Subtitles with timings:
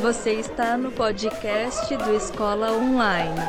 [0.00, 3.40] Você está no podcast do Escola Online.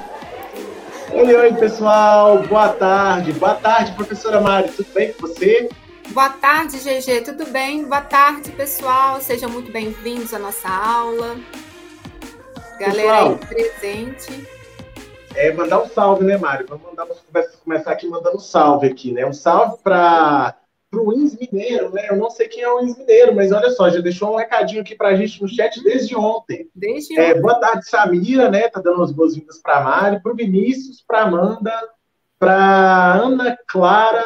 [1.13, 2.41] Oi, oi, pessoal.
[2.41, 3.33] Boa tarde.
[3.33, 4.71] Boa tarde, professora Mari.
[4.71, 5.69] Tudo bem com você?
[6.09, 7.21] Boa tarde, GG.
[7.21, 7.85] Tudo bem?
[7.85, 9.21] Boa tarde, pessoal.
[9.21, 11.37] Sejam muito bem-vindos à nossa aula.
[12.79, 14.47] Galera aí presente.
[15.35, 16.65] É, mandar um salve, né, Mário?
[16.67, 17.05] Vamos mandar,
[17.63, 19.23] começar aqui mandando um salve aqui, né?
[19.23, 20.55] Um salve para
[20.91, 22.07] o Ins Mineiro, né?
[22.09, 24.81] Eu não sei quem é o Ins Mineiro, mas olha só, já deixou um recadinho
[24.81, 26.69] aqui para a gente no chat desde ontem.
[26.73, 27.41] Desde é, ontem.
[27.41, 28.67] Boa tarde, Samira, né?
[28.69, 31.71] Tá dando as boas-vindas para a Mari, para o Vinícius, para Amanda,
[32.39, 34.25] para Ana Clara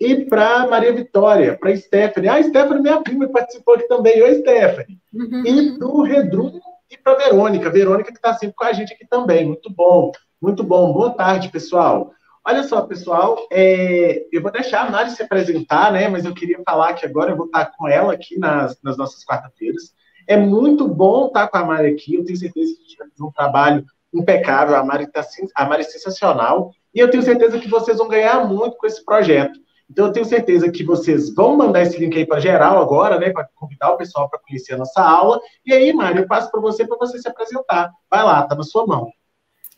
[0.00, 2.28] e para Maria Vitória, para Stephanie.
[2.28, 4.22] Ah, Stephanie, minha prima, participou aqui também.
[4.22, 4.98] Oi, Stephanie.
[5.12, 5.42] Uhum.
[5.44, 7.70] E para o Redrum e para Verônica.
[7.70, 9.46] Verônica que está sempre com a gente aqui também.
[9.46, 10.92] Muito bom, muito bom.
[10.92, 12.12] Boa tarde, pessoal.
[12.44, 16.08] Olha só, pessoal, é, eu vou deixar a Mari se apresentar, né?
[16.08, 19.24] Mas eu queria falar que agora eu vou estar com ela aqui nas, nas nossas
[19.24, 19.94] quarta-feiras.
[20.26, 22.16] É muito bom estar com a Mari aqui.
[22.16, 24.74] Eu tenho certeza que a gente vai fazer um trabalho impecável.
[24.74, 26.72] A Mari, tá, a Mari é sensacional.
[26.92, 29.60] E eu tenho certeza que vocês vão ganhar muito com esse projeto.
[29.88, 33.30] Então, eu tenho certeza que vocês vão mandar esse link aí para geral agora, né?
[33.30, 35.40] Para convidar o pessoal para conhecer a nossa aula.
[35.64, 37.92] E aí, Mari, eu passo para você para você se apresentar.
[38.10, 39.12] Vai lá, tá na sua mão.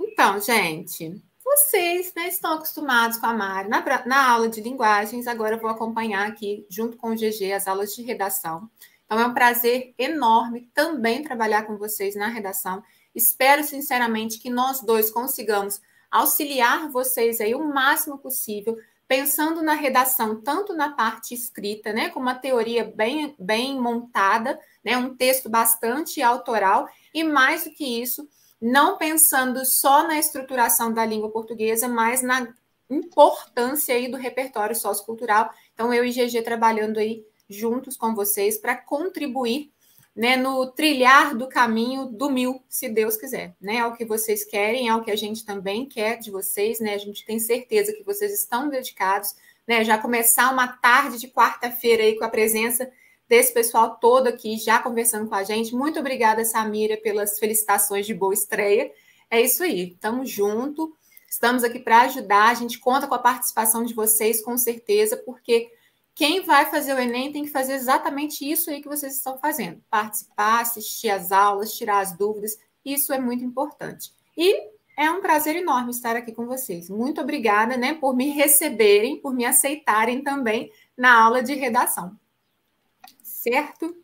[0.01, 5.57] Então, gente, vocês né, estão acostumados com a Mari na, na, aula de linguagens, agora
[5.57, 8.69] eu vou acompanhar aqui, junto com o GG, as aulas de redação.
[9.05, 12.83] Então, é um prazer enorme também trabalhar com vocês na redação.
[13.15, 20.41] Espero, sinceramente, que nós dois consigamos auxiliar vocês aí o máximo possível, pensando na redação,
[20.41, 26.23] tanto na parte escrita, né, com uma teoria bem, bem montada, né, um texto bastante
[26.23, 28.27] autoral, e mais do que isso,
[28.65, 32.49] não pensando só na estruturação da língua portuguesa, mas na
[32.89, 35.51] importância aí do repertório sociocultural.
[35.75, 39.71] Então, eu e GG trabalhando aí juntos com vocês para contribuir
[40.17, 43.55] né, no trilhar do caminho do mil, se Deus quiser.
[43.61, 43.77] Né?
[43.77, 46.95] É o que vocês querem, é o que a gente também quer de vocês, né?
[46.95, 49.35] A gente tem certeza que vocês estão dedicados,
[49.67, 49.85] né?
[49.85, 52.91] Já começar uma tarde de quarta-feira aí com a presença
[53.29, 55.75] desse pessoal todo aqui já conversando com a gente.
[55.75, 58.91] Muito obrigada, Samira, pelas felicitações de boa estreia.
[59.31, 60.95] É isso aí, estamos junto,
[61.29, 62.51] estamos aqui para ajudar.
[62.51, 65.71] A gente conta com a participação de vocês, com certeza, porque
[66.15, 69.83] quem vai fazer o Enem tem que fazer exatamente isso aí que vocês estão fazendo:
[69.91, 72.57] participar, assistir às aulas, tirar as dúvidas.
[72.85, 74.13] Isso é muito importante.
[74.37, 76.89] E é um prazer enorme estar aqui com vocês.
[76.89, 82.17] Muito obrigada, né, por me receberem, por me aceitarem também na aula de redação
[83.45, 83.95] certo?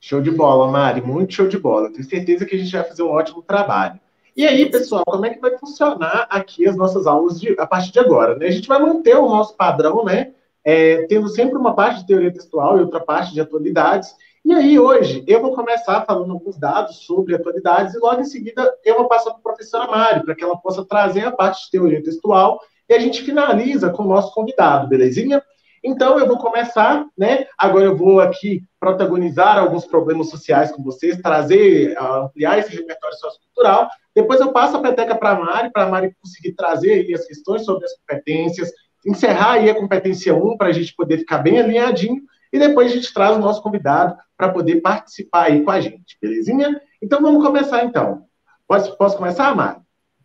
[0.00, 1.92] Show de bola, Mari, muito show de bola.
[1.92, 4.00] Tenho certeza que a gente vai fazer um ótimo trabalho.
[4.36, 7.92] E aí, pessoal, como é que vai funcionar aqui as nossas aulas de, a partir
[7.92, 8.36] de agora?
[8.36, 8.46] Né?
[8.46, 10.32] A gente vai manter o nosso padrão, né?
[10.64, 14.14] É, tendo sempre uma parte de teoria textual e outra parte de atualidades.
[14.44, 18.72] E aí, hoje, eu vou começar falando alguns dados sobre atualidades e logo em seguida
[18.84, 21.70] eu vou passar para a professora Mari, para que ela possa trazer a parte de
[21.70, 25.42] teoria textual e a gente finaliza com o nosso convidado, belezinha?
[25.82, 27.46] Então, eu vou começar, né?
[27.56, 33.88] Agora eu vou aqui protagonizar alguns problemas sociais com vocês, trazer, ampliar esse repertório sociocultural.
[34.14, 37.24] Depois eu passo a peteca para a Mari, para a Mari conseguir trazer aí as
[37.26, 38.72] questões sobre as competências,
[39.06, 42.22] encerrar aí a competência 1 para a gente poder ficar bem alinhadinho.
[42.52, 46.16] E depois a gente traz o nosso convidado para poder participar aí com a gente,
[46.20, 46.80] belezinha?
[47.02, 48.24] Então vamos começar então.
[48.66, 49.80] Posso, posso começar, Mari?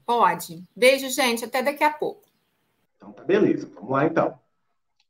[0.06, 0.64] Pode.
[0.76, 1.46] Beijo, gente.
[1.46, 2.24] Até daqui a pouco.
[2.98, 3.70] Então tá beleza.
[3.76, 4.43] Vamos lá então.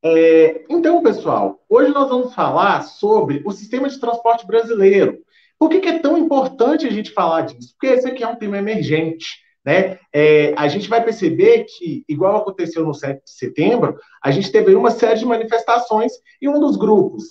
[0.05, 5.19] É, então, pessoal, hoje nós vamos falar sobre o sistema de transporte brasileiro.
[5.57, 7.73] Por que, que, é tão importante a gente falar disso?
[7.79, 9.41] Porque esse aqui é um tema emergente.
[9.65, 9.97] Né?
[10.11, 14.75] É, a gente vai perceber que, igual aconteceu no 7 de setembro, a gente teve
[14.75, 17.23] uma série de manifestações e um dos grupos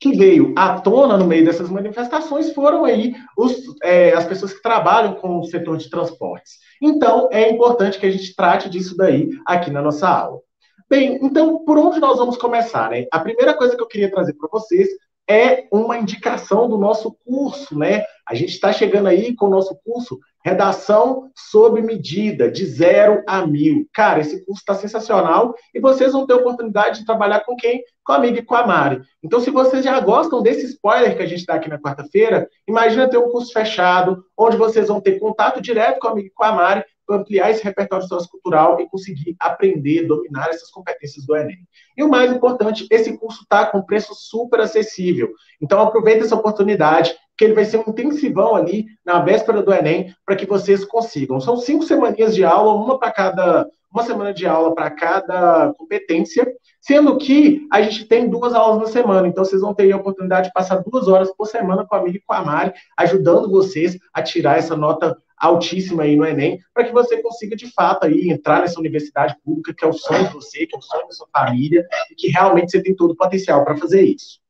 [0.00, 4.60] que veio à tona no meio dessas manifestações foram aí os, é, as pessoas que
[4.60, 6.54] trabalham com o setor de transportes.
[6.82, 10.40] Então, é importante que a gente trate disso daí aqui na nossa aula.
[10.88, 13.06] Bem, então, por onde nós vamos começar, né?
[13.10, 14.88] A primeira coisa que eu queria trazer para vocês
[15.28, 18.04] é uma indicação do nosso curso, né?
[18.28, 23.44] A gente está chegando aí com o nosso curso Redação sob medida, de zero a
[23.44, 23.88] mil.
[23.92, 27.82] Cara, esse curso está sensacional e vocês vão ter a oportunidade de trabalhar com quem?
[28.04, 29.00] Com a amiga e com a Mari.
[29.24, 33.10] Então, se vocês já gostam desse spoiler que a gente dá aqui na quarta-feira, imagina
[33.10, 36.44] ter um curso fechado, onde vocês vão ter contato direto com a amiga e com
[36.44, 41.58] a Mari ampliar esse repertório sociocultural e conseguir aprender, dominar essas competências do Enem.
[41.96, 45.30] E o mais importante, esse curso está com preço super acessível.
[45.60, 50.14] Então, aproveite essa oportunidade, que ele vai ser um intensivão ali na véspera do Enem,
[50.24, 51.40] para que vocês consigam.
[51.40, 56.50] São cinco semaninhas de aula, uma para cada, uma semana de aula para cada competência,
[56.80, 60.48] sendo que a gente tem duas aulas na semana, então vocês vão ter a oportunidade
[60.48, 64.56] de passar duas horas por semana comigo e com a Mari, ajudando vocês a tirar
[64.56, 68.80] essa nota altíssima aí no Enem, para que você consiga, de fato, aí, entrar nessa
[68.80, 71.86] universidade pública, que é o sonho de você, que é o sonho da sua família,
[72.10, 74.40] e que realmente você tem todo o potencial para fazer isso.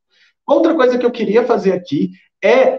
[0.47, 2.11] Outra coisa que eu queria fazer aqui
[2.43, 2.79] é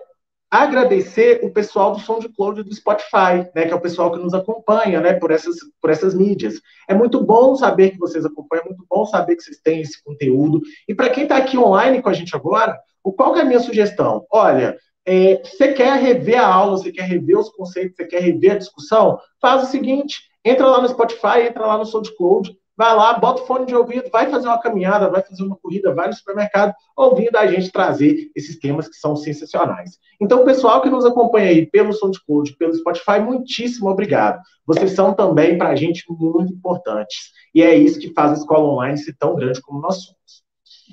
[0.49, 5.01] agradecer o pessoal do SoundCloud do Spotify, né, que é o pessoal que nos acompanha,
[5.01, 6.61] né, por essas, por essas mídias.
[6.87, 10.01] É muito bom saber que vocês acompanham, é muito bom saber que vocês têm esse
[10.01, 10.61] conteúdo.
[10.87, 14.25] E para quem está aqui online com a gente agora, qual é a minha sugestão?
[14.31, 14.77] Olha,
[15.07, 18.57] é, você quer rever a aula, você quer rever os conceitos, você quer rever a
[18.57, 19.17] discussão?
[19.41, 23.45] Faz o seguinte, entra lá no Spotify, entra lá no SoundCloud, vai lá, bota o
[23.45, 27.37] fone de ouvido, vai fazer uma caminhada, vai fazer uma corrida, vai no supermercado, ouvindo
[27.37, 29.97] a gente trazer esses temas que são sensacionais.
[30.19, 34.41] Então, pessoal que nos acompanha aí pelo SoundCloud, pelo Spotify, muitíssimo obrigado.
[34.65, 37.31] Vocês são também, para a gente, muito importantes.
[37.55, 40.43] E é isso que faz a escola online ser tão grande como nós somos.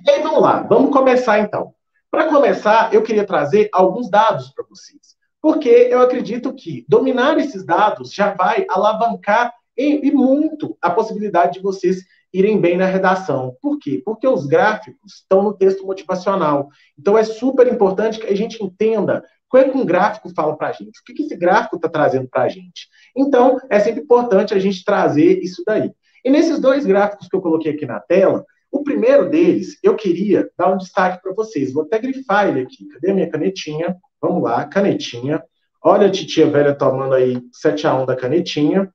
[0.06, 1.74] E aí, vamos lá, vamos começar então.
[2.14, 5.16] Para começar, eu queria trazer alguns dados para vocês.
[5.42, 11.54] Porque eu acredito que dominar esses dados já vai alavancar e, e muito a possibilidade
[11.54, 13.56] de vocês irem bem na redação.
[13.60, 14.00] Por quê?
[14.04, 16.68] Porque os gráficos estão no texto motivacional.
[16.96, 20.68] Então é super importante que a gente entenda o é que um gráfico fala para
[20.68, 22.88] a gente, o que, que esse gráfico está trazendo para a gente.
[23.16, 25.90] Então é sempre importante a gente trazer isso daí.
[26.24, 28.44] E nesses dois gráficos que eu coloquei aqui na tela,
[28.74, 31.72] o primeiro deles, eu queria dar um destaque para vocês.
[31.72, 32.88] Vou até grifar ele aqui.
[32.88, 33.96] Cadê a minha canetinha?
[34.20, 35.40] Vamos lá, canetinha.
[35.80, 38.92] Olha a titia velha tomando aí 7 a 1 da canetinha.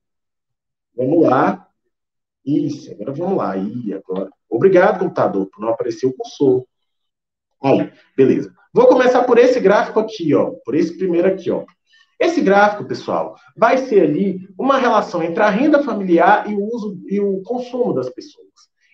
[0.93, 1.65] Vamos lá.
[2.45, 3.55] Isso, agora vamos lá.
[3.55, 4.29] Ih, agora.
[4.49, 6.65] Obrigado, computador, por não aparecer o cursor.
[7.63, 8.53] Aí, beleza.
[8.73, 10.51] Vou começar por esse gráfico aqui, ó.
[10.65, 11.63] Por esse primeiro aqui, ó.
[12.19, 16.99] Esse gráfico, pessoal, vai ser ali uma relação entre a renda familiar e o uso
[17.07, 18.49] e o consumo das pessoas.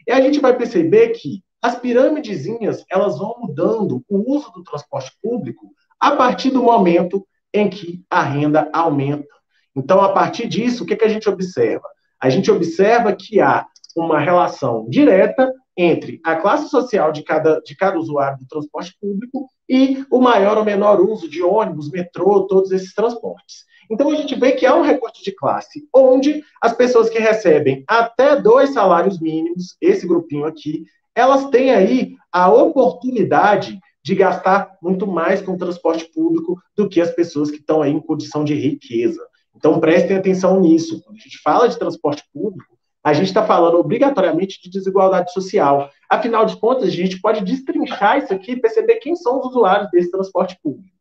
[0.07, 5.12] E a gente vai perceber que as pirâmidezinhas, elas vão mudando o uso do transporte
[5.22, 9.34] público a partir do momento em que a renda aumenta.
[9.75, 11.88] Então, a partir disso, o que, que a gente observa?
[12.22, 13.66] A gente observa que há
[13.96, 19.50] uma relação direta entre a classe social de cada, de cada usuário do transporte público
[19.68, 23.66] e o maior ou menor uso de ônibus, metrô, todos esses transportes.
[23.90, 27.84] Então a gente vê que há um recorte de classe, onde as pessoas que recebem
[27.88, 30.86] até dois salários mínimos, esse grupinho aqui,
[31.16, 37.02] elas têm aí a oportunidade de gastar muito mais com o transporte público do que
[37.02, 39.20] as pessoas que estão aí em condição de riqueza.
[39.56, 41.02] Então, prestem atenção nisso.
[41.02, 45.90] Quando a gente fala de transporte público, a gente está falando obrigatoriamente de desigualdade social.
[46.10, 49.90] Afinal de contas, a gente pode destrinchar isso aqui e perceber quem são os usuários
[49.92, 50.94] desse transporte público.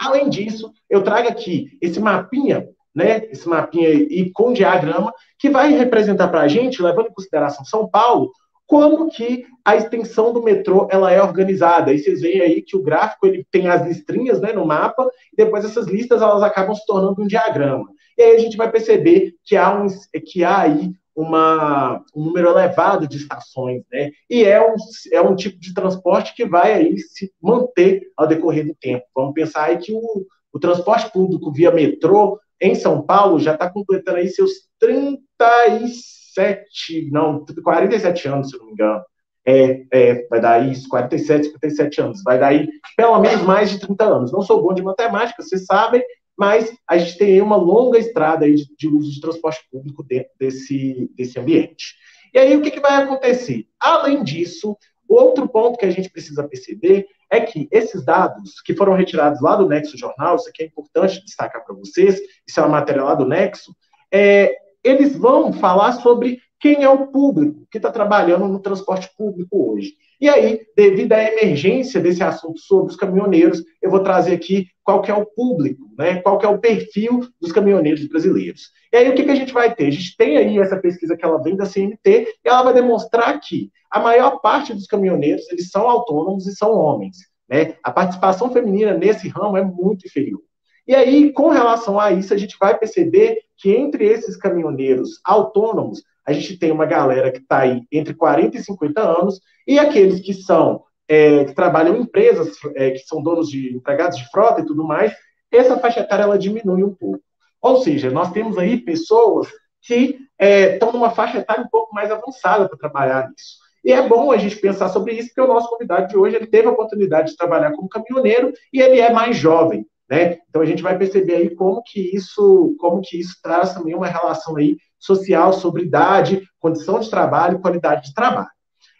[0.00, 5.72] Além disso, eu trago aqui esse mapinha, né, esse mapinha e com diagrama, que vai
[5.72, 8.32] representar para a gente, levando em consideração São Paulo,
[8.66, 11.92] como que a extensão do metrô ela é organizada.
[11.92, 15.36] E vocês veem aí que o gráfico ele tem as listrinhas né, no mapa, e
[15.36, 17.84] depois essas listas elas acabam se tornando um diagrama.
[18.16, 19.86] E aí a gente vai perceber que há, um,
[20.24, 24.10] que há aí uma, um número elevado de estações, né?
[24.28, 24.74] E é um,
[25.12, 29.04] é um tipo de transporte que vai aí se manter ao decorrer do tempo.
[29.14, 33.70] Vamos pensar aí que o, o transporte público via metrô em São Paulo já está
[33.70, 39.02] completando aí seus 37, não, 47 anos, se não me engano.
[39.46, 42.22] É, é, vai dar isso, 47, 57 anos.
[42.22, 44.32] Vai dar aí pelo menos mais de 30 anos.
[44.32, 46.02] Não sou bom de matemática, vocês sabem,
[46.40, 51.10] mas a gente tem uma longa estrada de, de uso de transporte público dentro desse,
[51.14, 51.94] desse ambiente.
[52.32, 53.66] E aí, o que, que vai acontecer?
[53.78, 54.74] Além disso,
[55.06, 59.54] outro ponto que a gente precisa perceber é que esses dados que foram retirados lá
[59.54, 62.18] do Nexo Jornal, isso aqui é importante destacar para vocês,
[62.48, 63.76] isso é uma matéria lá do Nexo,
[64.10, 64.50] é,
[64.82, 69.94] eles vão falar sobre quem é o público que está trabalhando no transporte público hoje.
[70.20, 75.00] E aí, devido à emergência desse assunto sobre os caminhoneiros, eu vou trazer aqui qual
[75.00, 76.20] que é o público, né?
[76.20, 78.70] qual que é o perfil dos caminhoneiros brasileiros.
[78.92, 79.86] E aí, o que, que a gente vai ter?
[79.86, 83.40] A gente tem aí essa pesquisa que ela vem da CNT, e ela vai demonstrar
[83.40, 87.16] que a maior parte dos caminhoneiros, eles são autônomos e são homens.
[87.48, 87.74] Né?
[87.82, 90.42] A participação feminina nesse ramo é muito inferior.
[90.86, 96.02] E aí, com relação a isso, a gente vai perceber que entre esses caminhoneiros autônomos,
[96.30, 100.20] a gente tem uma galera que está aí entre 40 e 50 anos, e aqueles
[100.20, 104.60] que são é, que trabalham em empresas, é, que são donos de empregados de frota
[104.60, 105.12] e tudo mais,
[105.50, 107.20] essa faixa etária ela diminui um pouco.
[107.60, 109.48] Ou seja, nós temos aí pessoas
[109.82, 113.58] que é, estão numa faixa etária um pouco mais avançada para trabalhar nisso.
[113.84, 116.46] E é bom a gente pensar sobre isso, porque o nosso convidado de hoje ele
[116.46, 120.38] teve a oportunidade de trabalhar como caminhoneiro e ele é mais jovem, né?
[120.48, 124.08] Então a gente vai perceber aí como que isso, como que isso traz também uma
[124.08, 128.50] relação aí social sobre idade, condição de trabalho qualidade de trabalho.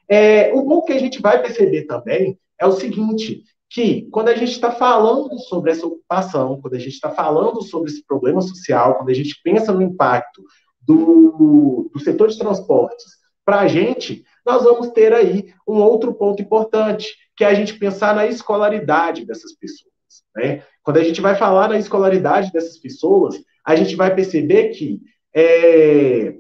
[0.09, 4.35] É, o bom que a gente vai perceber também é o seguinte, que quando a
[4.35, 8.97] gente está falando sobre essa ocupação, quando a gente está falando sobre esse problema social,
[8.97, 10.43] quando a gente pensa no impacto
[10.81, 16.43] do, do setor de transportes para a gente, nós vamos ter aí um outro ponto
[16.43, 19.91] importante, que é a gente pensar na escolaridade dessas pessoas.
[20.35, 20.63] Né?
[20.91, 25.01] Quando a gente vai falar na escolaridade dessas pessoas, a gente vai perceber que
[25.33, 26.35] é,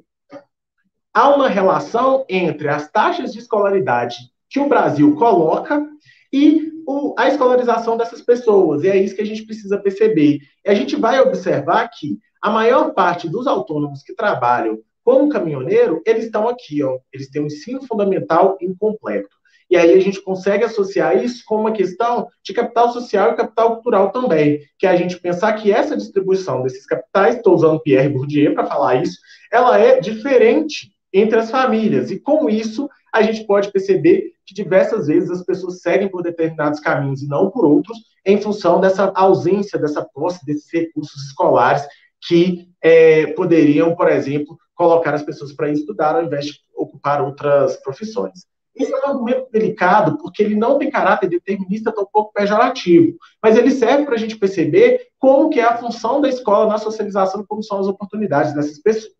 [1.15, 4.17] há uma relação entre as taxas de escolaridade
[4.49, 5.87] que o Brasil coloca
[6.33, 8.83] e o, a escolarização dessas pessoas.
[8.83, 10.41] E é isso que a gente precisa perceber.
[10.67, 16.03] E a gente vai observar que a maior parte dos autônomos que trabalham como caminhoneiro,
[16.05, 19.40] eles estão aqui, ó, eles têm um ensino fundamental incompleto.
[19.71, 23.75] E aí a gente consegue associar isso com uma questão de capital social e capital
[23.75, 28.09] cultural também, que é a gente pensar que essa distribuição desses capitais, estou usando Pierre
[28.09, 29.19] Bourdieu para falar isso,
[29.53, 32.11] ela é diferente entre as famílias.
[32.11, 36.81] E com isso, a gente pode perceber que diversas vezes as pessoas seguem por determinados
[36.81, 41.87] caminhos e não por outros, em função dessa ausência, dessa posse desses recursos escolares
[42.27, 47.77] que é, poderiam, por exemplo, colocar as pessoas para estudar ao invés de ocupar outras
[47.77, 48.51] profissões.
[48.81, 53.57] Esse é um argumento delicado, porque ele não tem caráter determinista, tão pouco pejorativo, mas
[53.57, 57.43] ele serve para a gente perceber como que é a função da escola na socialização
[57.43, 59.15] e como são as oportunidades dessas pessoas.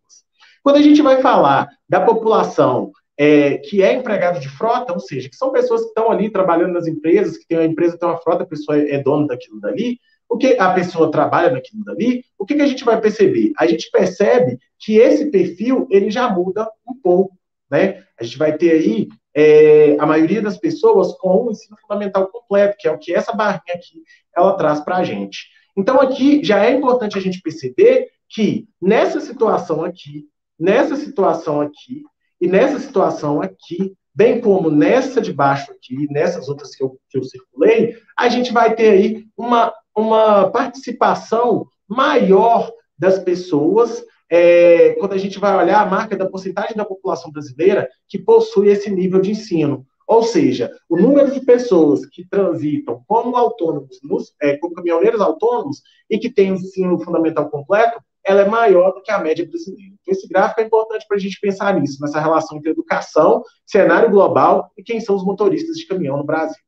[0.63, 5.29] Quando a gente vai falar da população é, que é empregado de frota, ou seja,
[5.29, 8.17] que são pessoas que estão ali trabalhando nas empresas, que tem uma empresa, tem uma
[8.17, 12.45] frota, a pessoa é dona daquilo dali, o que a pessoa trabalha naquilo dali, o
[12.45, 13.51] que, que a gente vai perceber?
[13.59, 17.37] A gente percebe que esse perfil ele já muda um pouco,
[17.69, 18.03] né?
[18.19, 22.75] A gente vai ter aí é, a maioria das pessoas com o ensino fundamental completo,
[22.79, 24.03] que é o que essa barrinha aqui
[24.35, 25.47] ela traz para a gente.
[25.77, 30.25] Então aqui já é importante a gente perceber que nessa situação aqui,
[30.59, 32.03] nessa situação aqui
[32.39, 37.17] e nessa situação aqui, bem como nessa de baixo aqui, nessas outras que eu, que
[37.17, 45.11] eu circulei, a gente vai ter aí uma uma participação maior das pessoas é, quando
[45.11, 49.19] a gente vai olhar a marca da porcentagem da população brasileira que possui esse nível
[49.19, 49.85] de ensino.
[50.07, 55.81] Ou seja, o número de pessoas que transitam como autônomos, nos, é, como caminhoneiros autônomos
[56.09, 59.93] e que têm ensino fundamental completo, ela é maior do que a média brasileira.
[60.01, 64.09] Então, esse gráfico é importante para a gente pensar nisso, nessa relação entre educação, cenário
[64.09, 66.61] global e quem são os motoristas de caminhão no Brasil.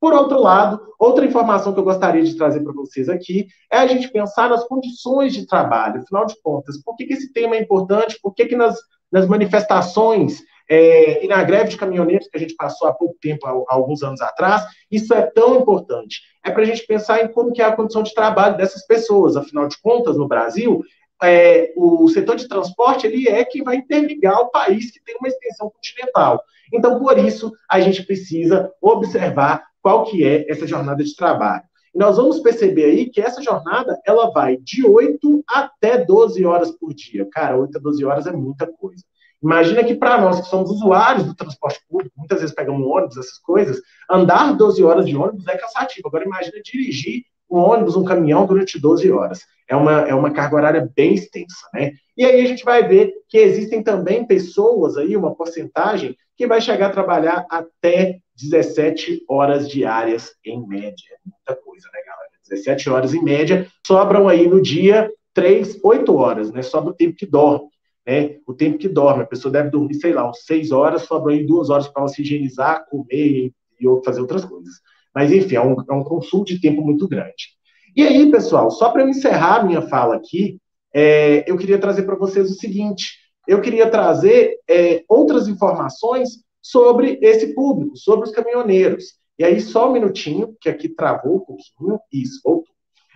[0.00, 3.86] Por outro lado, outra informação que eu gostaria de trazer para vocês aqui é a
[3.86, 6.00] gente pensar nas condições de trabalho.
[6.00, 8.18] Afinal de contas, por que, que esse tema é importante?
[8.22, 8.78] Por que, que nas,
[9.12, 13.46] nas manifestações é, e na greve de caminhoneiros que a gente passou há pouco tempo,
[13.46, 16.22] há, há alguns anos atrás, isso é tão importante?
[16.42, 19.36] É para a gente pensar em como que é a condição de trabalho dessas pessoas.
[19.36, 20.82] Afinal de contas, no Brasil,
[21.22, 25.28] é, o setor de transporte ele é que vai interligar o país que tem uma
[25.28, 26.42] extensão continental.
[26.72, 31.64] Então, por isso, a gente precisa observar qual que é essa jornada de trabalho.
[31.94, 36.70] E nós vamos perceber aí que essa jornada, ela vai de 8 até 12 horas
[36.70, 37.26] por dia.
[37.30, 39.02] Cara, 8 a 12 horas é muita coisa.
[39.42, 43.38] Imagina que para nós que somos usuários do transporte público, muitas vezes pegamos ônibus, essas
[43.38, 46.08] coisas, andar 12 horas de ônibus é cansativo.
[46.08, 49.40] Agora imagina dirigir um ônibus, um caminhão durante 12 horas.
[49.66, 51.92] É uma, é uma carga horária bem extensa, né?
[52.16, 56.58] E aí a gente vai ver que existem também pessoas aí, uma porcentagem, que vai
[56.58, 61.18] chegar a trabalhar até 17 horas diárias em média.
[61.22, 62.30] Muita coisa, né, galera?
[62.48, 66.62] 17 horas em média, sobram aí no dia 3, 8 horas, né?
[66.62, 67.68] Sobra o tempo que dorme.
[68.06, 68.38] Né?
[68.46, 71.44] O tempo que dorme, a pessoa deve dormir, sei lá, uns 6 horas, sobram aí
[71.44, 74.76] 2 horas para ela se higienizar, comer e fazer outras coisas.
[75.14, 77.50] Mas, enfim, é um, é um consumo de tempo muito grande.
[77.94, 80.58] E aí, pessoal, só para eu encerrar minha fala aqui,
[80.94, 87.18] é, eu queria trazer para vocês o seguinte: eu queria trazer é, outras informações sobre
[87.22, 89.14] esse público, sobre os caminhoneiros.
[89.38, 92.74] E aí, só um minutinho, que aqui travou um pouquinho, isso, voltou.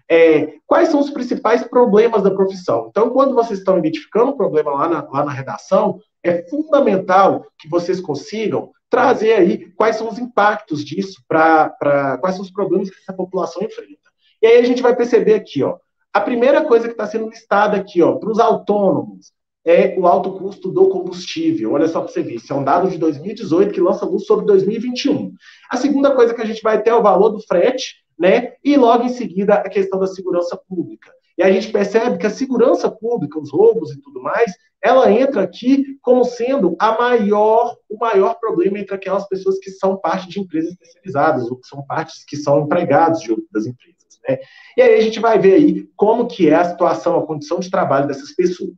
[0.09, 2.89] É, quais são os principais problemas da profissão?
[2.91, 7.69] Então, quando vocês estão identificando um problema lá na, lá na redação, é fundamental que
[7.69, 12.97] vocês consigam trazer aí quais são os impactos disso, para quais são os problemas que
[13.01, 14.11] essa população enfrenta.
[14.41, 15.79] E aí a gente vai perceber aqui, ó,
[16.13, 19.33] a primeira coisa que está sendo listada aqui, ó, para os autônomos,
[19.65, 21.73] é o alto custo do combustível.
[21.73, 24.45] Olha só para você ver, isso é um dado de 2018 que lança luz sobre
[24.47, 25.33] 2021.
[25.71, 28.53] A segunda coisa que a gente vai ter é o valor do frete, né?
[28.63, 31.11] E logo em seguida a questão da segurança pública.
[31.37, 35.43] E a gente percebe que a segurança pública, os roubos e tudo mais, ela entra
[35.43, 40.39] aqui como sendo a maior, o maior problema entre aquelas pessoas que são parte de
[40.39, 44.21] empresas especializadas, ou que são partes que são empregados de outras empresas.
[44.29, 44.39] Né?
[44.77, 47.71] E aí a gente vai ver aí como que é a situação, a condição de
[47.71, 48.77] trabalho dessas pessoas.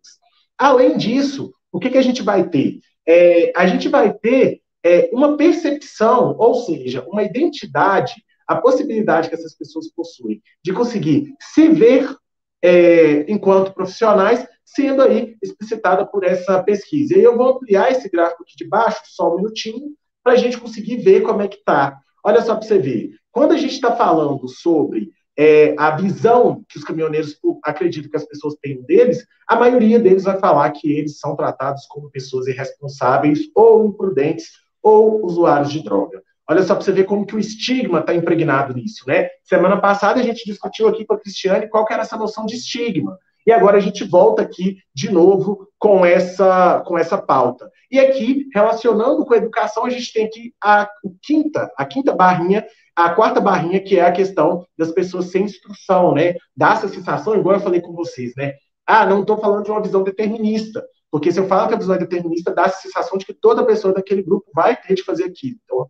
[0.59, 2.81] Além disso, o que, que a gente vai ter?
[3.07, 8.15] É, a gente vai ter é, uma percepção, ou seja, uma identidade,
[8.47, 12.09] a possibilidade que essas pessoas possuem de conseguir se ver
[12.63, 17.17] é, enquanto profissionais, sendo aí explicitada por essa pesquisa.
[17.17, 20.59] E eu vou ampliar esse gráfico aqui de baixo, só um minutinho, para a gente
[20.59, 22.01] conseguir ver como é que está.
[22.25, 23.11] Olha só para você ver.
[23.31, 28.25] Quando a gente está falando sobre é, a visão que os caminhoneiros acreditam que as
[28.25, 33.41] pessoas têm deles, a maioria deles vai falar que eles são tratados como pessoas irresponsáveis
[33.55, 34.51] ou imprudentes
[34.83, 36.23] ou usuários de droga.
[36.49, 39.29] Olha só para você ver como que o estigma está impregnado nisso, né?
[39.43, 42.55] Semana passada a gente discutiu aqui com a Cristiane qual que era essa noção de
[42.55, 43.19] estigma.
[43.45, 47.71] E agora a gente volta aqui de novo com essa, com essa pauta.
[47.91, 50.89] E aqui, relacionando com a educação, a gente tem aqui a
[51.23, 52.65] quinta, a quinta barrinha,
[52.97, 56.35] a quarta barrinha, que é a questão das pessoas sem instrução, né?
[56.57, 58.55] Dá essa sensação, igual eu falei com vocês, né?
[58.87, 61.95] Ah, não estou falando de uma visão determinista, porque se eu falo que a visão
[61.95, 65.25] é determinista, dá a sensação de que toda pessoa daquele grupo vai ter de fazer
[65.25, 65.59] aquilo.
[65.69, 65.87] Então,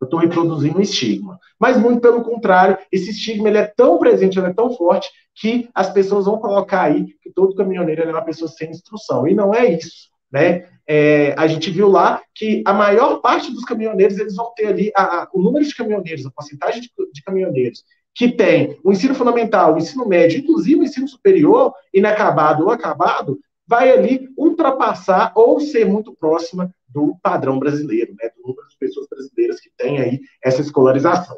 [0.00, 1.38] eu estou reproduzindo um estigma.
[1.58, 5.70] Mas, muito pelo contrário, esse estigma ele é tão presente, ele é tão forte, que
[5.74, 9.26] as pessoas vão colocar aí que todo caminhoneiro é uma pessoa sem instrução.
[9.26, 10.09] E não é isso.
[10.30, 10.66] Né?
[10.86, 14.92] É, a gente viu lá que a maior parte dos caminhoneiros eles vão ter ali
[14.96, 17.84] a, a, o número de caminhoneiros, a porcentagem de, de caminhoneiros
[18.14, 23.38] que tem o ensino fundamental, o ensino médio, inclusive o ensino superior, inacabado ou acabado,
[23.66, 29.06] vai ali ultrapassar ou ser muito próxima do padrão brasileiro, né, do número de pessoas
[29.08, 31.36] brasileiras que têm aí essa escolarização.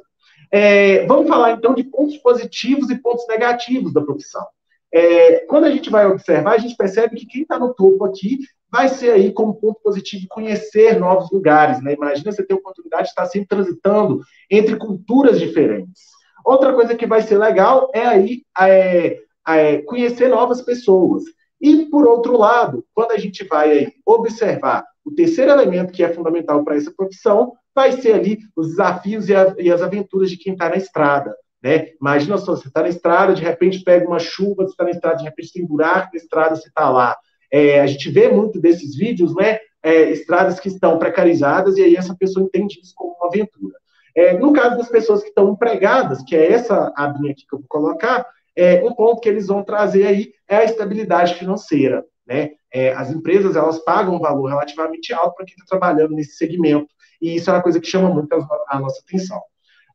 [0.51, 4.47] É, vamos falar então de pontos positivos e pontos negativos da profissão.
[4.91, 8.39] É, quando a gente vai observar, a gente percebe que quem está no topo aqui
[8.73, 11.93] vai ser aí como ponto positivo conhecer novos lugares, né?
[11.93, 16.01] Imagina você ter a oportunidade de estar sempre transitando entre culturas diferentes.
[16.43, 21.23] Outra coisa que vai ser legal é aí é, é, conhecer novas pessoas.
[21.61, 26.13] E, por outro lado, quando a gente vai aí observar o terceiro elemento que é
[26.13, 30.39] fundamental para essa profissão, vai ser ali os desafios e, a, e as aventuras de
[30.39, 31.37] quem está na estrada.
[31.63, 31.91] Né?
[32.01, 35.19] Imagina só, você está na estrada, de repente pega uma chuva, você está na estrada,
[35.19, 37.17] de repente tem buraco na estrada, você está lá.
[37.53, 39.59] É, a gente vê muito desses vídeos, né?
[39.83, 43.77] É, estradas que estão precarizadas, e aí essa pessoa entende isso como uma aventura.
[44.15, 47.59] É, no caso das pessoas que estão empregadas, que é essa abinha aqui que eu
[47.59, 52.05] vou colocar, é, um ponto que eles vão trazer aí é a estabilidade financeira.
[52.27, 52.51] Né?
[52.73, 56.89] É, as empresas elas pagam um valor relativamente alto para quem está trabalhando nesse segmento,
[57.21, 59.41] e isso é uma coisa que chama muito a, a nossa atenção.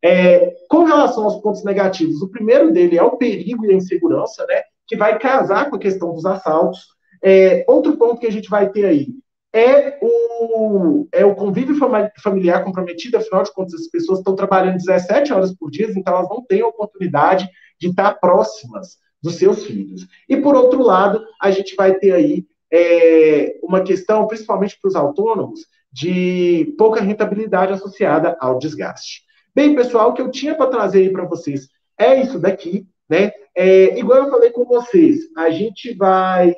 [0.03, 4.45] É, com relação aos pontos negativos, o primeiro dele é o perigo e a insegurança,
[4.45, 8.49] né, que vai casar com a questão dos assaltos, é, outro ponto que a gente
[8.49, 9.07] vai ter aí
[9.53, 11.77] é o, é o convívio
[12.21, 16.29] familiar comprometido, afinal de contas, as pessoas estão trabalhando 17 horas por dia, então elas
[16.29, 17.49] não têm a oportunidade
[17.79, 20.07] de estar próximas dos seus filhos.
[20.29, 24.95] E, por outro lado, a gente vai ter aí é, uma questão, principalmente para os
[24.95, 29.23] autônomos, de pouca rentabilidade associada ao desgaste.
[29.55, 33.31] Bem, pessoal, o que eu tinha para trazer aí para vocês é isso daqui, né?
[33.59, 36.53] É, igual eu falei com vocês, a gente vai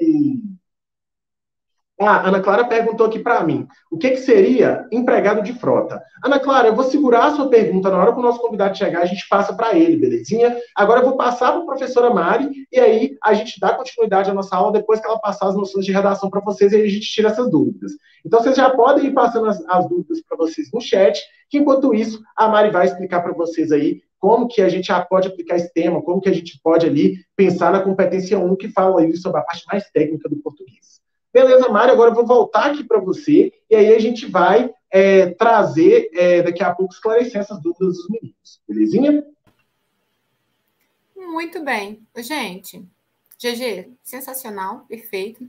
[2.02, 6.02] ah, Ana Clara perguntou aqui para mim, o que, que, seria empregado de frota?
[6.24, 9.02] Ana Clara, eu vou segurar a sua pergunta na hora que o nosso convidado chegar,
[9.02, 10.58] a gente passa para ele, belezinha?
[10.76, 14.34] Agora eu vou passar para a professora Mari e aí a gente dá continuidade à
[14.34, 16.90] nossa aula depois que ela passar as noções de redação para vocês e aí a
[16.90, 17.92] gente tira essas dúvidas.
[18.26, 21.94] Então vocês já podem ir passando as, as dúvidas para vocês no chat, que enquanto
[21.94, 25.74] isso a Mari vai explicar para vocês aí como que a gente pode aplicar esse
[25.74, 29.40] tema, como que a gente pode ali pensar na competência 1 que fala aí sobre
[29.40, 31.00] a parte mais técnica do português.
[31.34, 35.28] Beleza, Mário, agora eu vou voltar aqui para você, e aí a gente vai é,
[35.28, 38.62] trazer é, daqui a pouco esclarecer essas dúvidas dos meninos.
[38.68, 39.24] Belezinha?
[41.16, 42.02] Muito bem.
[42.18, 42.84] Gente,
[43.38, 45.48] GG, sensacional, perfeito.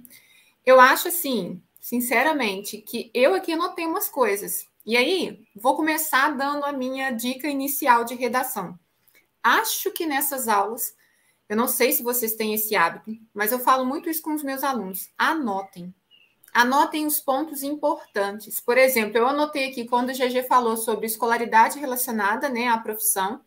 [0.65, 4.70] Eu acho assim, sinceramente, que eu aqui anotei umas coisas.
[4.85, 8.79] E aí, vou começar dando a minha dica inicial de redação.
[9.43, 10.95] Acho que nessas aulas
[11.51, 14.43] eu não sei se vocês têm esse hábito, mas eu falo muito isso com os
[14.43, 15.11] meus alunos.
[15.19, 15.93] Anotem.
[16.55, 18.61] Anotem os pontos importantes.
[18.61, 23.41] Por exemplo, eu anotei aqui quando o GG falou sobre escolaridade relacionada né, à profissão,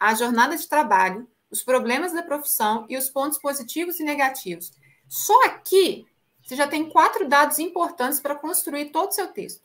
[0.00, 4.72] a jornada de trabalho, os problemas da profissão e os pontos positivos e negativos.
[5.08, 6.06] Só aqui
[6.42, 9.62] você já tem quatro dados importantes para construir todo o seu texto.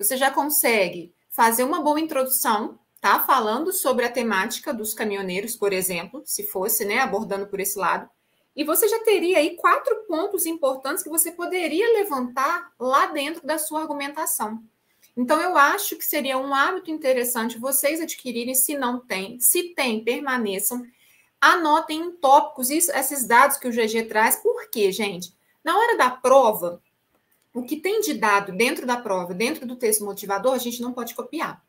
[0.00, 3.20] Você já consegue fazer uma boa introdução tá?
[3.20, 8.08] Falando sobre a temática dos caminhoneiros, por exemplo, se fosse, né, abordando por esse lado.
[8.54, 13.58] e você já teria aí quatro pontos importantes que você poderia levantar lá dentro da
[13.58, 14.62] sua argumentação.
[15.16, 19.38] Então, eu acho que seria um hábito interessante vocês adquirirem, se não tem.
[19.38, 20.84] Se tem, permaneçam.
[21.40, 24.36] Anotem em tópicos isso, esses dados que o GG traz.
[24.36, 25.32] Por quê, gente?
[25.64, 26.82] Na hora da prova,
[27.52, 30.92] o que tem de dado dentro da prova, dentro do texto motivador, a gente não
[30.92, 31.62] pode copiar.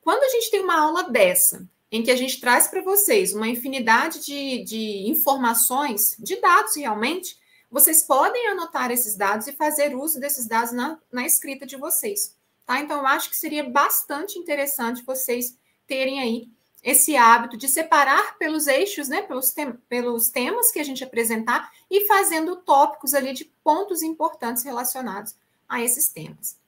[0.00, 3.48] Quando a gente tem uma aula dessa, em que a gente traz para vocês uma
[3.48, 7.38] infinidade de, de informações, de dados realmente,
[7.70, 12.36] vocês podem anotar esses dados e fazer uso desses dados na, na escrita de vocês.
[12.66, 12.80] Tá?
[12.80, 15.56] Então, eu acho que seria bastante interessante vocês
[15.86, 16.48] terem aí
[16.82, 19.54] esse hábito de separar pelos eixos, né, pelos,
[19.88, 25.36] pelos temas que a gente apresentar e fazendo tópicos ali de pontos importantes relacionados
[25.68, 26.58] a esses temas.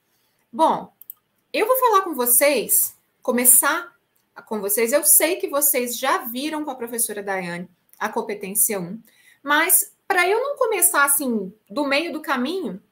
[0.53, 0.93] Bom,
[1.53, 3.93] eu vou falar com vocês, começar
[4.47, 4.93] com vocês.
[4.93, 9.01] Eu sei que vocês já viram com a professora Daiane a competência 1,
[9.43, 12.83] mas para eu não começar assim do meio do caminho,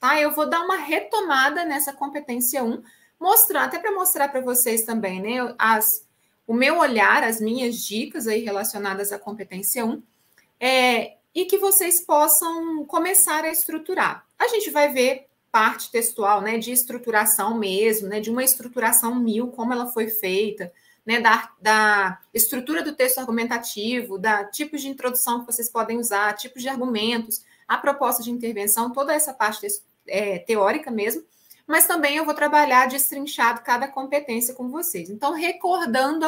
[0.00, 0.20] tá?
[0.20, 2.82] Eu vou dar uma retomada nessa competência 1,
[3.20, 6.06] mostrar até para mostrar para vocês também, né, as
[6.46, 10.02] o meu olhar, as minhas dicas aí relacionadas à competência 1,
[10.60, 14.26] é, e que vocês possam começar a estruturar.
[14.38, 19.48] A gente vai ver parte textual, né, de estruturação mesmo, né, de uma estruturação mil,
[19.48, 20.72] como ela foi feita,
[21.04, 26.32] né, da, da estrutura do texto argumentativo, da tipos de introdução que vocês podem usar,
[26.34, 29.66] tipos de argumentos, a proposta de intervenção, toda essa parte
[30.06, 31.22] é, teórica mesmo,
[31.72, 35.08] mas também eu vou trabalhar destrinchado cada competência com vocês.
[35.08, 36.26] Então, recordando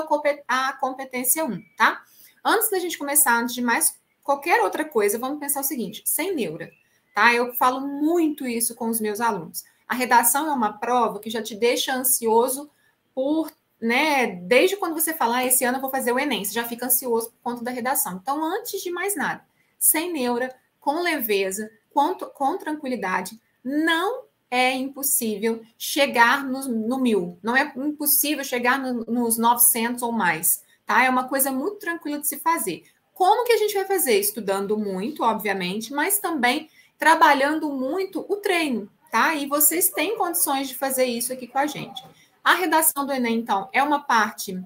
[0.49, 2.03] a, competência 1, tá?
[2.43, 6.35] Antes da gente começar, antes de mais qualquer outra coisa, vamos pensar o seguinte: sem
[6.35, 6.73] neura,
[7.15, 7.35] tá?
[7.35, 9.65] Eu falo muito isso com os meus alunos.
[9.87, 12.71] A redação é uma prova que já te deixa ansioso
[13.15, 16.55] por né, desde quando você falar, ah, esse ano eu vou fazer o Enem, você
[16.55, 18.19] já fica ansioso por conta da redação.
[18.23, 19.45] Então, antes de mais nada,
[19.79, 27.57] sem neura, com leveza, com, com tranquilidade, não é impossível chegar no, no mil, não
[27.57, 31.05] é impossível chegar no, nos 900 ou mais, tá?
[31.05, 32.85] É uma coisa muito tranquila de se fazer.
[33.13, 34.19] Como que a gente vai fazer?
[34.19, 39.35] Estudando muito, obviamente, mas também trabalhando muito o treino, tá?
[39.35, 42.05] E vocês têm condições de fazer isso aqui com a gente.
[42.43, 44.61] A redação do Enem, então, é uma parte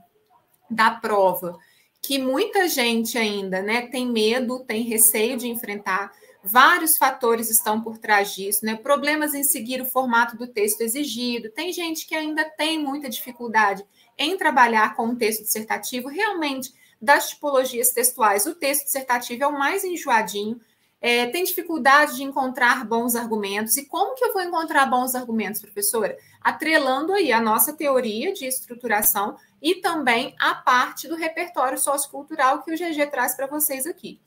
[0.71, 1.59] da prova
[2.01, 6.13] que muita gente ainda né, tem medo, tem receio de enfrentar.
[6.43, 8.77] Vários fatores estão por trás disso, né?
[8.77, 11.51] Problemas em seguir o formato do texto exigido.
[11.51, 13.85] Tem gente que ainda tem muita dificuldade
[14.17, 16.09] em trabalhar com um texto dissertativo.
[16.09, 20.61] Realmente, das tipologias textuais, o texto dissertativo é o mais enjoadinho,
[21.01, 23.77] é, tem dificuldade de encontrar bons argumentos.
[23.77, 26.17] E como que eu vou encontrar bons argumentos, professora?
[26.41, 32.73] Atrelando aí a nossa teoria de estruturação e também a parte do repertório sociocultural que
[32.73, 34.21] o GG traz para vocês aqui.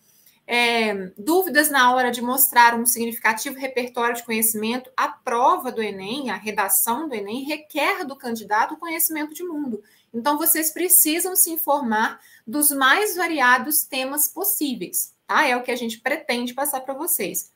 [0.53, 6.29] É, dúvidas na hora de mostrar um significativo repertório de conhecimento, a prova do Enem,
[6.29, 9.81] a redação do Enem, requer do candidato conhecimento de mundo.
[10.13, 15.47] Então, vocês precisam se informar dos mais variados temas possíveis tá?
[15.47, 17.51] É o que a gente pretende passar para vocês.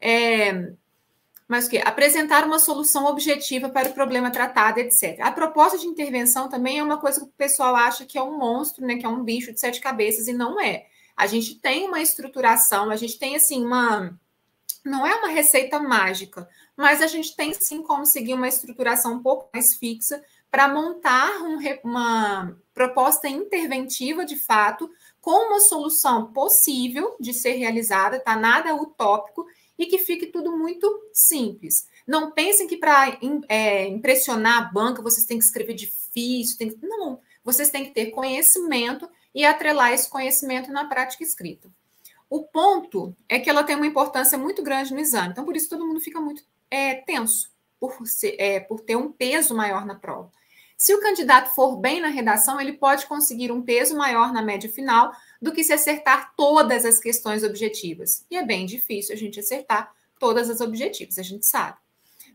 [0.00, 0.72] É,
[1.46, 1.78] mas o que?
[1.78, 5.20] Apresentar uma solução objetiva para o problema tratado, etc.
[5.20, 8.38] A proposta de intervenção também é uma coisa que o pessoal acha que é um
[8.38, 8.96] monstro, né?
[8.96, 10.86] Que é um bicho de sete cabeças, e não é.
[11.20, 14.18] A gente tem uma estruturação, a gente tem assim uma.
[14.82, 19.22] Não é uma receita mágica, mas a gente tem sim como seguir uma estruturação um
[19.22, 27.14] pouco mais fixa para montar um, uma proposta interventiva de fato com uma solução possível
[27.20, 28.34] de ser realizada, tá?
[28.34, 29.44] Nada utópico
[29.78, 31.86] e que fique tudo muito simples.
[32.06, 36.86] Não pensem que para é, impressionar a banca vocês têm que escrever difícil, tem que...
[36.86, 37.20] não.
[37.44, 41.68] Vocês têm que ter conhecimento e atrelar esse conhecimento na prática escrita.
[42.28, 45.68] O ponto é que ela tem uma importância muito grande no exame, então por isso
[45.68, 49.94] todo mundo fica muito é, tenso por, ser, é, por ter um peso maior na
[49.94, 50.30] prova.
[50.76, 54.70] Se o candidato for bem na redação, ele pode conseguir um peso maior na média
[54.70, 58.24] final do que se acertar todas as questões objetivas.
[58.30, 61.76] E é bem difícil a gente acertar todas as objetivas, a gente sabe.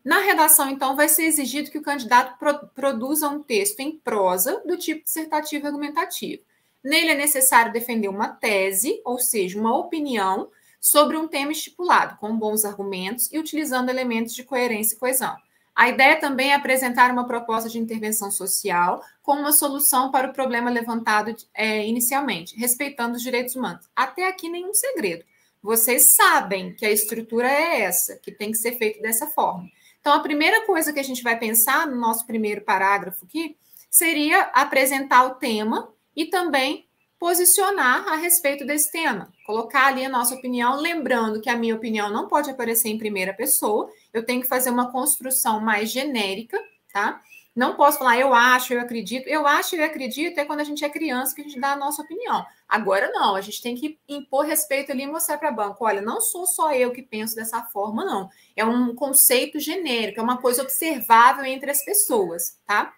[0.03, 4.61] Na redação, então, vai ser exigido que o candidato pro produza um texto em prosa
[4.63, 6.43] do tipo dissertativo argumentativo.
[6.85, 12.37] Nele é necessário defender uma tese, ou seja, uma opinião, sobre um tema estipulado, com
[12.37, 15.35] bons argumentos e utilizando elementos de coerência e coesão.
[15.75, 20.33] A ideia também é apresentar uma proposta de intervenção social com uma solução para o
[20.33, 23.89] problema levantado é, inicialmente, respeitando os direitos humanos.
[23.95, 25.25] Até aqui, nenhum segredo.
[25.63, 29.67] Vocês sabem que a estrutura é essa, que tem que ser feito dessa forma.
[29.99, 33.57] Então, a primeira coisa que a gente vai pensar no nosso primeiro parágrafo aqui
[33.89, 36.87] seria apresentar o tema e também
[37.19, 42.11] posicionar a respeito desse tema, colocar ali a nossa opinião, lembrando que a minha opinião
[42.11, 46.59] não pode aparecer em primeira pessoa, eu tenho que fazer uma construção mais genérica,
[46.91, 47.21] tá?
[47.55, 49.27] Não posso falar eu acho, eu acredito.
[49.27, 51.77] Eu acho, eu acredito é quando a gente é criança que a gente dá a
[51.77, 52.45] nossa opinião.
[52.67, 56.19] Agora não, a gente tem que impor respeito ali e mostrar para banco, olha, não
[56.19, 58.29] sou só eu que penso dessa forma, não.
[58.57, 62.93] É um conceito genérico, é uma coisa observável entre as pessoas, tá?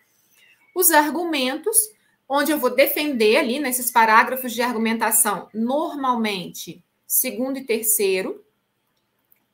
[0.75, 1.77] Os argumentos,
[2.27, 8.43] onde eu vou defender ali nesses parágrafos de argumentação, normalmente segundo e terceiro,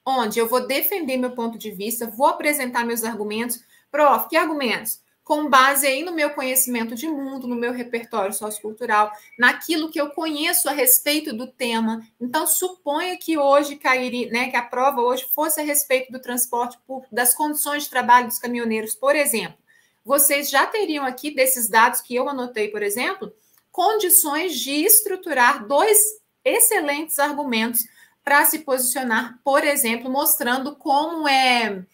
[0.06, 5.04] onde eu vou defender meu ponto de vista, vou apresentar meus argumentos Prof, que argumentos?
[5.24, 10.10] Com base aí no meu conhecimento de mundo, no meu repertório sociocultural, naquilo que eu
[10.10, 12.02] conheço a respeito do tema.
[12.20, 16.76] Então, suponha que hoje cairia, né, que a prova hoje fosse a respeito do transporte
[16.88, 19.63] público, das condições de trabalho dos caminhoneiros, por exemplo.
[20.04, 23.34] Vocês já teriam aqui, desses dados que eu anotei, por exemplo,
[23.72, 25.98] condições de estruturar dois
[26.44, 27.86] excelentes argumentos
[28.24, 31.86] para se posicionar, por exemplo, mostrando como é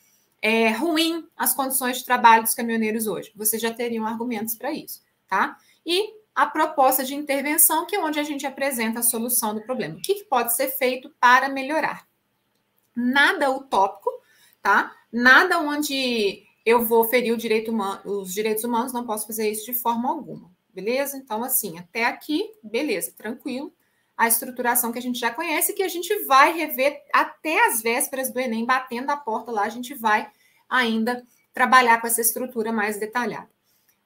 [0.42, 3.32] é, ruim as condições de trabalho dos caminhoneiros hoje.
[3.36, 5.58] Vocês já teriam argumentos para isso, tá?
[5.86, 9.96] E a proposta de intervenção, que é onde a gente apresenta a solução do problema.
[9.96, 12.08] O que, que pode ser feito para melhorar?
[12.96, 14.10] Nada utópico,
[14.62, 14.96] tá?
[15.12, 19.74] Nada onde eu vou ferir direito humano, os direitos humanos, não posso fazer isso de
[19.74, 21.18] forma alguma, beleza?
[21.18, 23.74] Então, assim, até aqui, beleza, tranquilo.
[24.18, 28.32] A estruturação que a gente já conhece, que a gente vai rever até as vésperas
[28.32, 30.30] do Enem, batendo a porta lá, a gente vai
[30.70, 33.50] ainda trabalhar com essa estrutura mais detalhada.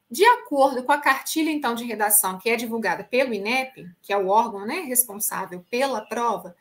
[0.09, 4.17] De acordo com a cartilha, então, de redação que é divulgada pelo INEP, que é
[4.17, 6.55] o órgão né, responsável pela prova,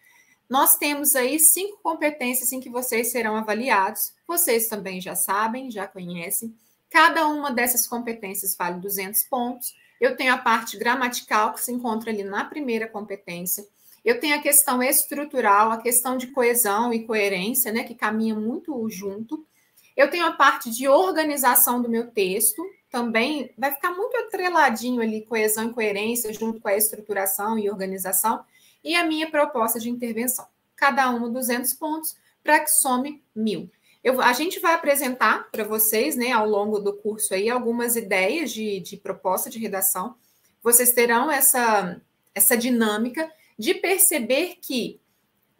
[0.48, 4.12] nós temos aí cinco competências em que vocês serão avaliados.
[4.32, 6.56] Vocês também já sabem, já conhecem.
[6.88, 9.74] Cada uma dessas competências vale 200 pontos.
[10.00, 13.62] Eu tenho a parte gramatical, que se encontra ali na primeira competência.
[14.02, 18.88] Eu tenho a questão estrutural, a questão de coesão e coerência, né, que caminha muito
[18.88, 19.46] junto.
[19.94, 25.26] Eu tenho a parte de organização do meu texto, também vai ficar muito atreladinho ali,
[25.26, 28.42] coesão e coerência, junto com a estruturação e organização,
[28.82, 30.46] e a minha proposta de intervenção.
[30.74, 33.70] Cada uma 200 pontos, para que some mil.
[34.02, 38.50] Eu, a gente vai apresentar para vocês, né, ao longo do curso aí, algumas ideias
[38.50, 40.16] de, de proposta de redação.
[40.62, 42.00] Vocês terão essa,
[42.34, 45.00] essa dinâmica de perceber que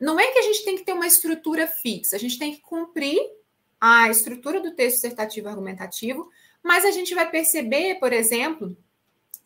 [0.01, 2.61] não é que a gente tem que ter uma estrutura fixa, a gente tem que
[2.61, 3.21] cumprir
[3.81, 6.29] a estrutura do texto dissertativo argumentativo,
[6.63, 8.77] mas a gente vai perceber, por exemplo,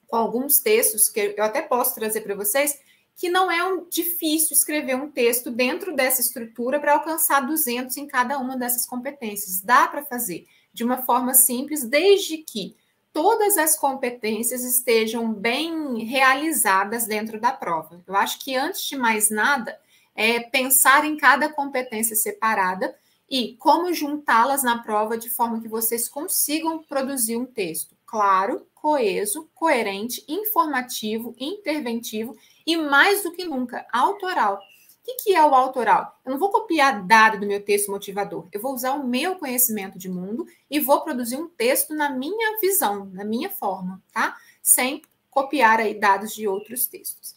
[0.07, 2.79] com alguns textos que eu até posso trazer para vocês,
[3.17, 8.07] que não é um, difícil escrever um texto dentro dessa estrutura para alcançar 200 em
[8.07, 9.63] cada uma dessas competências.
[9.63, 12.77] Dá para fazer de uma forma simples, desde que
[13.15, 18.05] todas as competências estejam bem realizadas dentro da prova.
[18.07, 19.81] Eu acho que, antes de mais nada,
[20.15, 22.95] é pensar em cada competência separada
[23.29, 29.49] e como juntá-las na prova de forma que vocês consigam produzir um texto claro, coeso,
[29.55, 34.61] coerente, informativo, interventivo e, mais do que nunca, autoral.
[35.09, 36.19] O que é o autoral?
[36.25, 39.97] Eu não vou copiar dado do meu texto motivador, eu vou usar o meu conhecimento
[39.97, 44.37] de mundo e vou produzir um texto na minha visão, na minha forma, tá?
[44.61, 47.37] Sem copiar aí dados de outros textos.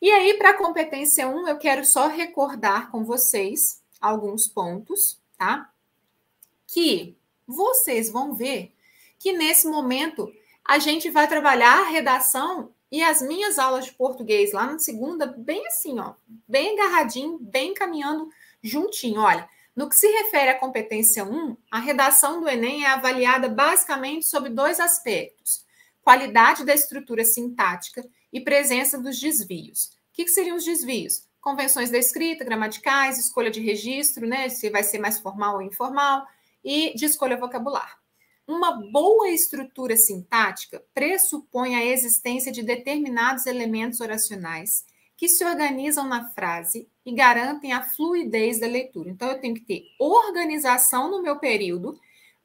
[0.00, 5.72] E aí, para a competência 1, eu quero só recordar com vocês alguns pontos, tá?
[6.66, 8.74] Que vocês vão ver
[9.18, 10.30] que nesse momento
[10.62, 15.26] a gente vai trabalhar a redação e as minhas aulas de português lá na segunda,
[15.26, 16.14] bem assim, ó,
[16.46, 18.30] bem agarradinho, bem caminhando
[18.62, 19.20] juntinho.
[19.20, 24.26] Olha, no que se refere à competência 1, a redação do Enem é avaliada basicamente
[24.26, 25.64] sobre dois aspectos:
[26.02, 29.86] qualidade da estrutura sintática e presença dos desvios.
[29.86, 31.26] O que, que seriam os desvios?
[31.40, 36.26] convenções da escrita, gramaticais, escolha de registro, né, se vai ser mais formal ou informal,
[36.64, 37.98] e de escolha vocabular.
[38.46, 44.84] Uma boa estrutura sintática pressupõe a existência de determinados elementos oracionais
[45.16, 49.08] que se organizam na frase e garantem a fluidez da leitura.
[49.08, 51.98] Então, eu tenho que ter organização no meu período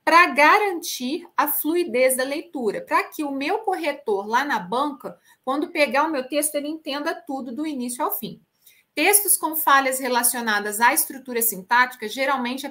[0.05, 5.67] para garantir a fluidez da leitura, para que o meu corretor lá na banca, quando
[5.67, 8.41] pegar o meu texto, ele entenda tudo do início ao fim.
[8.95, 12.65] Textos com falhas relacionadas à estrutura sintática geralmente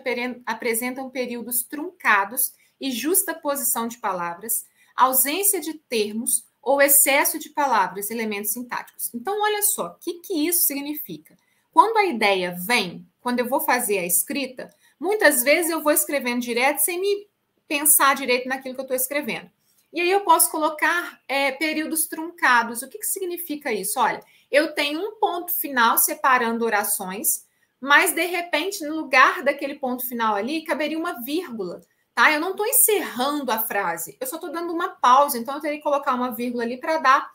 [0.47, 8.11] apresentam períodos truncados e justa posição de palavras, ausência de termos ou excesso de palavras,
[8.11, 9.13] elementos sintáticos.
[9.15, 11.37] Então, olha só, o que, que isso significa?
[11.73, 16.41] Quando a ideia vem, quando eu vou fazer a escrita, muitas vezes eu vou escrevendo
[16.41, 17.29] direto sem me
[17.67, 19.51] pensar direito naquilo que eu estou escrevendo.
[19.93, 22.83] E aí eu posso colocar é, períodos truncados.
[22.83, 23.99] O que, que significa isso?
[23.99, 27.47] Olha, eu tenho um ponto final separando orações,
[27.81, 31.81] mas de repente, no lugar daquele ponto final ali, caberia uma vírgula.
[32.19, 32.33] Tá?
[32.33, 35.77] Eu não estou encerrando a frase, eu só estou dando uma pausa, então eu teria
[35.77, 37.31] que colocar uma vírgula ali para dar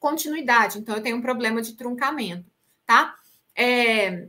[0.00, 0.80] continuidade.
[0.80, 2.50] Então, eu tenho um problema de truncamento,
[2.84, 3.14] tá?
[3.54, 4.26] É...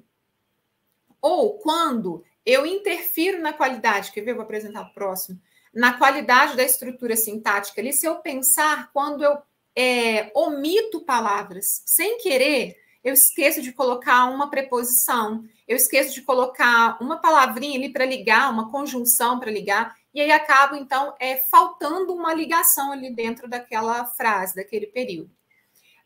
[1.19, 4.29] Ou quando eu interfiro na qualidade, quer ver?
[4.29, 5.41] Eu vou apresentar o próximo.
[5.73, 9.35] Na qualidade da estrutura sintática ali, se eu pensar quando eu
[9.75, 16.97] é, omito palavras sem querer, eu esqueço de colocar uma preposição, eu esqueço de colocar
[16.99, 22.11] uma palavrinha ali para ligar, uma conjunção para ligar, e aí acabo, então, é, faltando
[22.15, 25.29] uma ligação ali dentro daquela frase, daquele período.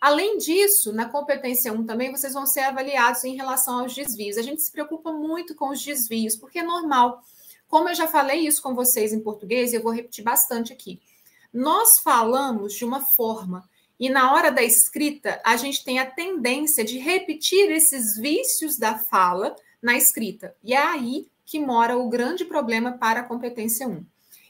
[0.02, 4.38] Além disso, na competência 1 também, vocês vão ser avaliados em relação aos desvios.
[4.38, 7.22] A gente se preocupa muito com os desvios, porque é normal.
[7.70, 11.02] Como eu já falei isso com vocês em português, eu vou repetir bastante aqui.
[11.54, 16.86] Nós falamos de uma forma e na hora da escrita, a gente tem a tendência
[16.86, 20.56] de repetir esses vícios da fala na escrita.
[20.64, 24.06] E é aí que mora o grande problema para a competência 1.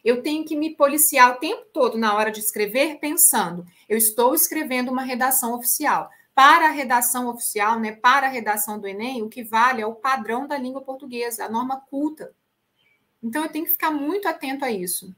[0.05, 4.35] Eu tenho que me policiar o tempo todo na hora de escrever, pensando, eu estou
[4.35, 6.09] escrevendo uma redação oficial.
[6.35, 9.95] Para a redação oficial, né, para a redação do Enem, o que vale é o
[9.95, 12.31] padrão da língua portuguesa, a norma culta.
[13.21, 15.13] Então, eu tenho que ficar muito atento a isso.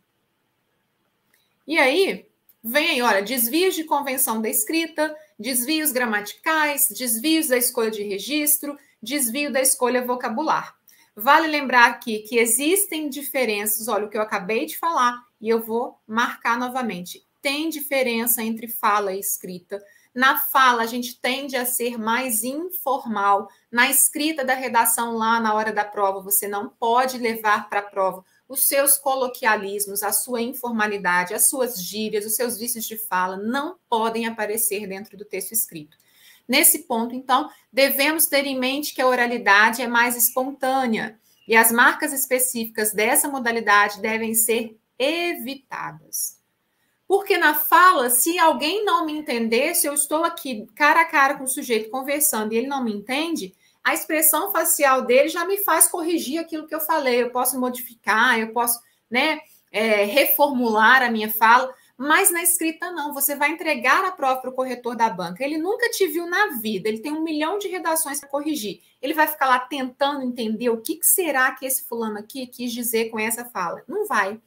[1.68, 2.26] E aí,
[2.64, 8.78] vem aí, olha, desvios de convenção da escrita, desvios gramaticais, desvios da escolha de registro,
[9.02, 10.76] desvio da escolha vocabular.
[11.16, 15.62] Vale lembrar aqui que existem diferenças, olha o que eu acabei de falar, e eu
[15.62, 17.26] vou marcar novamente.
[17.42, 19.84] Tem diferença entre fala e escrita.
[20.14, 23.50] Na fala, a gente tende a ser mais informal.
[23.72, 27.84] Na escrita da redação, lá na hora da prova, você não pode levar para a
[27.84, 33.38] prova os seus coloquialismos, a sua informalidade, as suas gírias, os seus vícios de fala
[33.38, 35.96] não podem aparecer dentro do texto escrito.
[36.46, 41.72] Nesse ponto, então, devemos ter em mente que a oralidade é mais espontânea e as
[41.72, 46.38] marcas específicas dessa modalidade devem ser evitadas.
[47.08, 51.36] Porque na fala, se alguém não me entender, se eu estou aqui cara a cara
[51.38, 55.58] com o sujeito conversando e ele não me entende, a expressão facial dele já me
[55.58, 57.22] faz corrigir aquilo que eu falei.
[57.22, 59.40] Eu posso modificar, eu posso né,
[59.72, 63.14] é, reformular a minha fala, mas na escrita não.
[63.14, 65.44] Você vai entregar a prova para o corretor da banca.
[65.44, 68.82] Ele nunca te viu na vida, ele tem um milhão de redações para corrigir.
[69.02, 72.72] Ele vai ficar lá tentando entender o que, que será que esse fulano aqui quis
[72.72, 73.84] dizer com essa fala.
[73.88, 74.40] Não vai.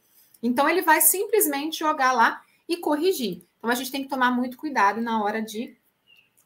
[0.43, 3.43] Então, ele vai simplesmente jogar lá e corrigir.
[3.59, 5.77] Então, a gente tem que tomar muito cuidado na hora de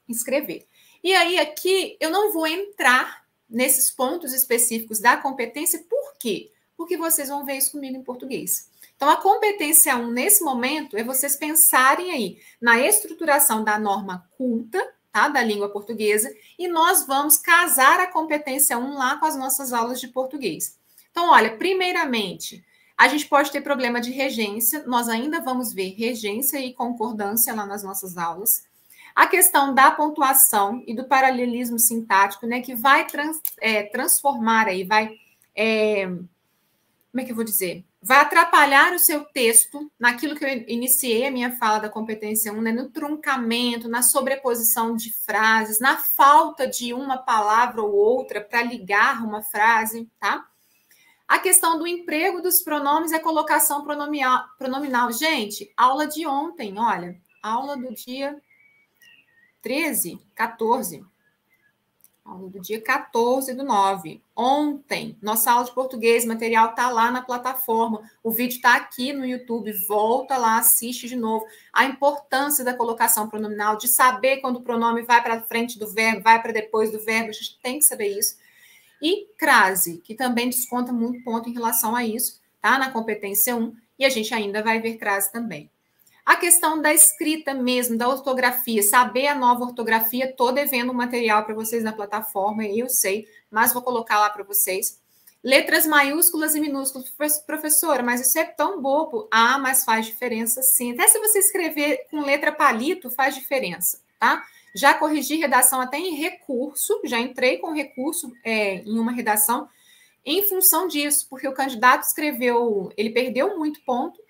[0.09, 0.67] escrever.
[1.03, 6.51] E aí, aqui, eu não vou entrar nesses pontos específicos da competência, por quê?
[6.77, 8.69] Porque vocês vão ver isso comigo em português.
[8.97, 14.85] Então, a competência 1, nesse momento, é vocês pensarem aí na estruturação da norma culta,
[15.13, 15.29] tá?
[15.29, 20.01] Da língua portuguesa, e nós vamos casar a competência 1 lá com as nossas aulas
[20.01, 20.77] de português.
[21.11, 22.65] Então, olha, primeiramente,
[22.97, 27.65] a gente pode ter problema de regência, nós ainda vamos ver regência e concordância lá
[27.65, 28.65] nas nossas aulas.
[29.19, 34.85] A questão da pontuação e do paralelismo sintático, né, que vai trans, é, transformar aí,
[34.85, 35.11] vai.
[35.57, 37.85] É, como é que eu vou dizer?
[38.01, 42.61] Vai atrapalhar o seu texto naquilo que eu iniciei a minha fala da competência 1,
[42.63, 48.63] né, no truncamento, na sobreposição de frases, na falta de uma palavra ou outra para
[48.63, 50.47] ligar uma frase, tá?
[51.27, 55.11] A questão do emprego dos pronomes e a colocação pronominal, pronominal.
[55.11, 58.41] Gente, aula de ontem, olha, aula do dia
[59.63, 61.05] 13, 14.
[62.29, 64.23] Aula do dia 14 do 9.
[64.37, 68.03] Ontem, nossa aula de português, material está lá na plataforma.
[68.23, 69.73] O vídeo está aqui no YouTube.
[69.87, 71.47] Volta lá, assiste de novo.
[71.73, 76.23] A importância da colocação pronominal, de saber quando o pronome vai para frente do verbo,
[76.23, 77.31] vai para depois do verbo.
[77.31, 78.37] A gente tem que saber isso.
[79.01, 82.79] E crase, que também desconta muito ponto em relação a isso, tá?
[82.79, 83.75] Na competência 1.
[83.99, 85.71] E a gente ainda vai ver crase também.
[86.29, 91.43] A questão da escrita mesmo, da ortografia, saber a nova ortografia, estou devendo um material
[91.43, 95.01] para vocês na plataforma, eu sei, mas vou colocar lá para vocês.
[95.43, 97.09] Letras maiúsculas e minúsculas.
[97.47, 99.27] Professora, mas isso é tão bobo.
[99.31, 100.93] Ah, mas faz diferença sim.
[100.93, 104.45] Até se você escrever com letra palito, faz diferença, tá?
[104.77, 109.67] Já corrigi redação até em recurso, já entrei com recurso é, em uma redação
[110.27, 114.21] em função disso, porque o candidato escreveu, ele perdeu muito ponto,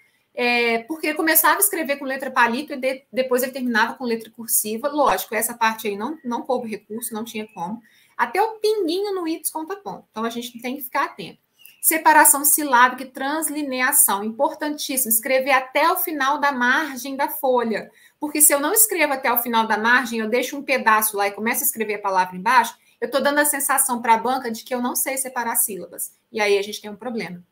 [0.40, 4.04] é, porque ele começava a escrever com letra palito e de, depois ele terminava com
[4.04, 4.86] letra cursiva.
[4.86, 7.82] Lógico, essa parte aí não, não coube recurso, não tinha como.
[8.16, 10.06] Até o pinguinho no I desconta ponto.
[10.08, 11.40] Então a gente tem que ficar atento.
[11.82, 14.22] Separação silábica e translineação.
[14.22, 15.10] Importantíssimo.
[15.10, 17.90] Escrever até o final da margem da folha.
[18.20, 21.26] Porque se eu não escrevo até o final da margem, eu deixo um pedaço lá
[21.26, 24.52] e começo a escrever a palavra embaixo, eu estou dando a sensação para a banca
[24.52, 26.12] de que eu não sei separar sílabas.
[26.30, 27.42] E aí a gente tem um problema.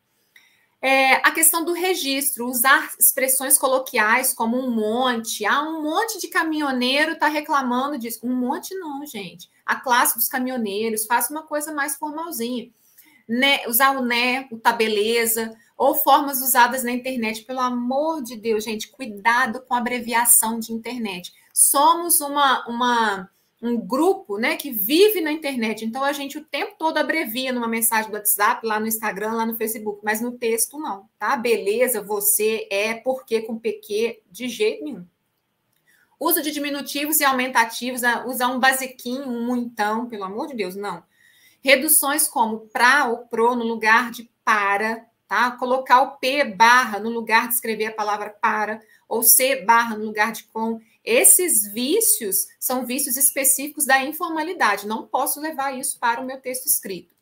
[0.86, 5.44] É, a questão do registro, usar expressões coloquiais como um monte.
[5.44, 8.20] Ah, um monte de caminhoneiro está reclamando disso.
[8.22, 9.50] Um monte não, gente.
[9.66, 12.70] A classe dos caminhoneiros, faça uma coisa mais formalzinha.
[13.28, 17.42] Né, usar o né, o tá beleza, ou formas usadas na internet.
[17.42, 21.32] Pelo amor de Deus, gente, cuidado com abreviação de internet.
[21.52, 23.28] Somos uma, uma
[23.60, 25.84] um grupo né, que vive na internet.
[25.84, 29.46] Então, a gente o tempo todo abrevia numa mensagem do WhatsApp, lá no Instagram, lá
[29.46, 31.36] no Facebook, mas no texto não, tá?
[31.36, 35.06] Beleza, você é, porque com PQ, de jeito nenhum.
[36.18, 41.02] Uso de diminutivos e aumentativos, usar um basiquinho, um muitão, pelo amor de Deus, não.
[41.62, 45.50] Reduções como pra ou pro no lugar de para, tá?
[45.52, 50.04] Colocar o P barra no lugar de escrever a palavra para, ou C barra no
[50.04, 56.20] lugar de com esses vícios são vícios específicos da informalidade, não posso levar isso para
[56.20, 57.14] o meu texto escrito.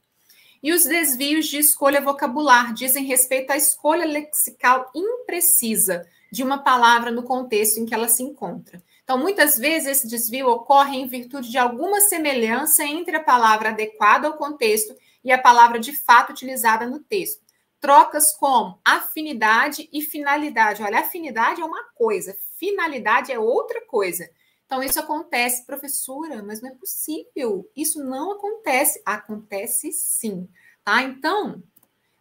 [0.62, 7.10] E os desvios de escolha vocabular dizem respeito à escolha lexical imprecisa de uma palavra
[7.10, 8.82] no contexto em que ela se encontra.
[9.04, 14.26] Então, muitas vezes esse desvio ocorre em virtude de alguma semelhança entre a palavra adequada
[14.26, 17.42] ao contexto e a palavra de fato utilizada no texto.
[17.78, 20.82] Trocas como afinidade e finalidade.
[20.82, 24.28] Olha, afinidade é uma coisa, finalidade é outra coisa.
[24.64, 27.70] Então, isso acontece, professora, mas não é possível.
[27.76, 29.02] Isso não acontece.
[29.04, 30.48] Acontece sim.
[30.82, 31.02] Tá?
[31.02, 31.62] Então,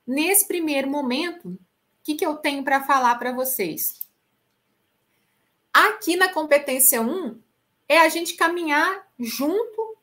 [0.06, 1.60] nesse primeiro momento, o
[2.04, 4.06] que, que eu tenho para falar para vocês?
[5.74, 7.42] Aqui na competência 1,
[7.88, 9.98] é a gente caminhar junto,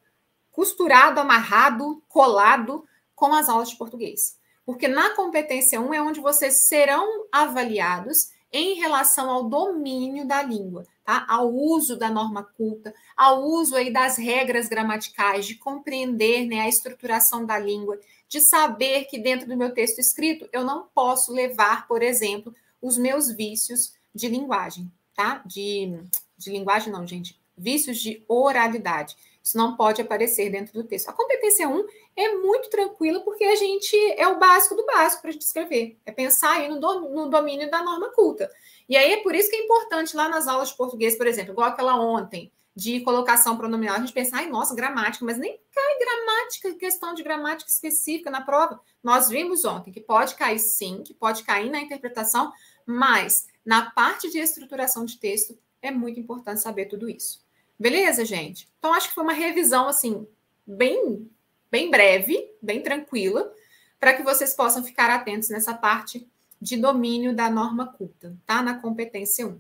[0.51, 4.39] costurado, amarrado, colado com as aulas de português.
[4.65, 10.87] Porque na competência 1 é onde vocês serão avaliados em relação ao domínio da língua,
[11.05, 11.25] tá?
[11.29, 16.69] Ao uso da norma culta, ao uso aí das regras gramaticais, de compreender né, a
[16.69, 17.99] estruturação da língua,
[18.29, 22.99] de saber que dentro do meu texto escrito eu não posso levar, por exemplo, os
[22.99, 25.43] meus vícios de linguagem, tá?
[25.47, 26.01] De,
[26.37, 29.17] de linguagem não, gente, vícios de oralidade.
[29.43, 31.09] Isso não pode aparecer dentro do texto.
[31.09, 31.87] A competência 1
[32.17, 35.99] é muito tranquila porque a gente é o básico do básico para a gente escrever.
[36.05, 38.51] É pensar aí no, do, no domínio da norma culta.
[38.89, 41.53] E aí é por isso que é importante lá nas aulas de português, por exemplo,
[41.53, 45.99] igual aquela ontem, de colocação pronominal, a gente pensa, ai, nossa, gramática, mas nem cai
[45.99, 48.81] gramática, questão de gramática específica na prova.
[49.03, 52.53] Nós vimos ontem que pode cair sim, que pode cair na interpretação,
[52.87, 57.43] mas na parte de estruturação de texto é muito importante saber tudo isso.
[57.81, 58.69] Beleza, gente?
[58.79, 60.27] Então, acho que foi uma revisão, assim,
[60.67, 61.27] bem,
[61.71, 63.51] bem breve, bem tranquila,
[63.99, 66.29] para que vocês possam ficar atentos nessa parte
[66.61, 68.61] de domínio da norma culta, tá?
[68.61, 69.59] Na competência 1.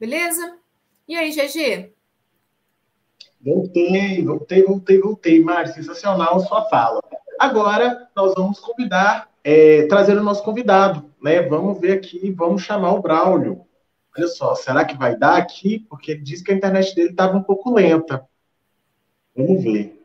[0.00, 0.56] Beleza?
[1.06, 1.92] E aí, GG?
[3.38, 5.44] Voltei, voltei, voltei, voltei.
[5.44, 7.02] Mari, sensacional sua fala.
[7.38, 11.42] Agora, nós vamos convidar, é, trazer o nosso convidado, né?
[11.42, 13.67] Vamos ver aqui, vamos chamar o Braulio.
[14.18, 15.86] Olha só, será que vai dar aqui?
[15.88, 18.26] Porque ele disse que a internet dele estava um pouco lenta.
[19.36, 20.02] Vamos ver.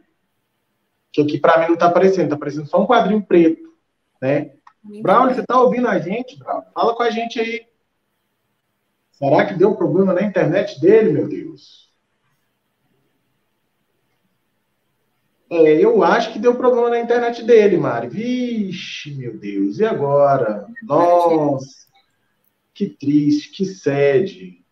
[1.12, 3.74] Que aqui para mim não está aparecendo, está aparecendo só um quadrinho preto,
[4.22, 4.52] né?
[5.02, 6.38] Brown, você está ouvindo a gente?
[6.38, 7.66] Fala com a gente aí.
[9.14, 11.92] Será que deu problema na internet dele, meu Deus?
[15.50, 18.10] É, eu acho que deu problema na internet dele, Mari.
[18.10, 20.68] Vixe, meu Deus, e agora?
[20.84, 21.83] Nossa.
[22.74, 24.64] Que triste, que sede.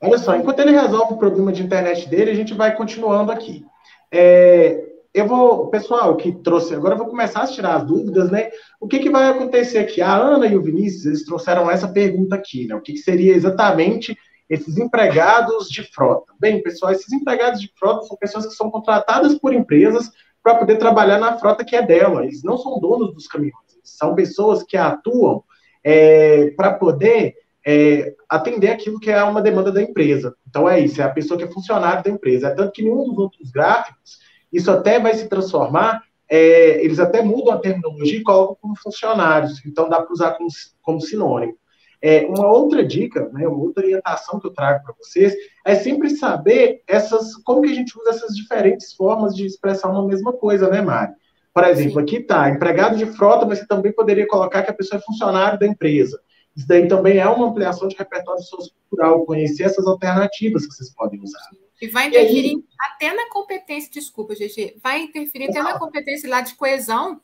[0.00, 3.64] Olha só, enquanto ele resolve o problema de internet dele, a gente vai continuando aqui.
[4.10, 8.50] É, eu vou, pessoal, que trouxe, agora eu vou começar a tirar as dúvidas, né?
[8.80, 10.00] O que, que vai acontecer aqui?
[10.00, 12.74] A Ana e o Vinícius, eles trouxeram essa pergunta aqui, né?
[12.74, 14.16] O que, que seria exatamente
[14.48, 16.32] esses empregados de frota?
[16.38, 20.10] Bem, pessoal, esses empregados de frota são pessoas que são contratadas por empresas
[20.42, 22.24] para poder trabalhar na frota que é dela.
[22.24, 25.42] Eles não são donos dos caminhões, são pessoas que atuam
[25.82, 27.34] é, para poder
[27.66, 30.34] é, atender aquilo que é uma demanda da empresa.
[30.48, 32.48] Então é isso, é a pessoa que é funcionário da empresa.
[32.48, 34.18] É tanto que nenhum dos outros gráficos,
[34.52, 39.64] isso até vai se transformar, é, eles até mudam a terminologia e colocam como funcionários,
[39.66, 40.48] então dá para usar como,
[40.80, 41.58] como sinônimo.
[42.02, 45.34] É, uma outra dica, né, uma outra orientação que eu trago para vocês
[45.66, 50.06] é sempre saber essas, como que a gente usa essas diferentes formas de expressar uma
[50.06, 51.12] mesma coisa, né, Mari?
[51.52, 52.00] Por exemplo, Sim.
[52.00, 55.58] aqui está empregado de frota, mas você também poderia colocar que a pessoa é funcionário
[55.58, 56.20] da empresa.
[56.56, 61.20] Isso daí também é uma ampliação de repertório sociocultural, conhecer essas alternativas que vocês podem
[61.20, 61.40] usar.
[61.80, 62.64] E vai interferir e aí...
[62.92, 67.20] até na competência, desculpa, GG, vai interferir até na competência lá de coesão,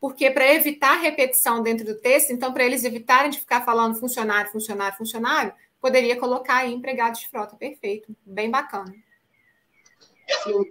[0.00, 4.52] porque para evitar repetição dentro do texto, então, para eles evitarem de ficar falando funcionário,
[4.52, 7.56] funcionário, funcionário, poderia colocar aí empregado de frota.
[7.56, 8.94] Perfeito, bem bacana.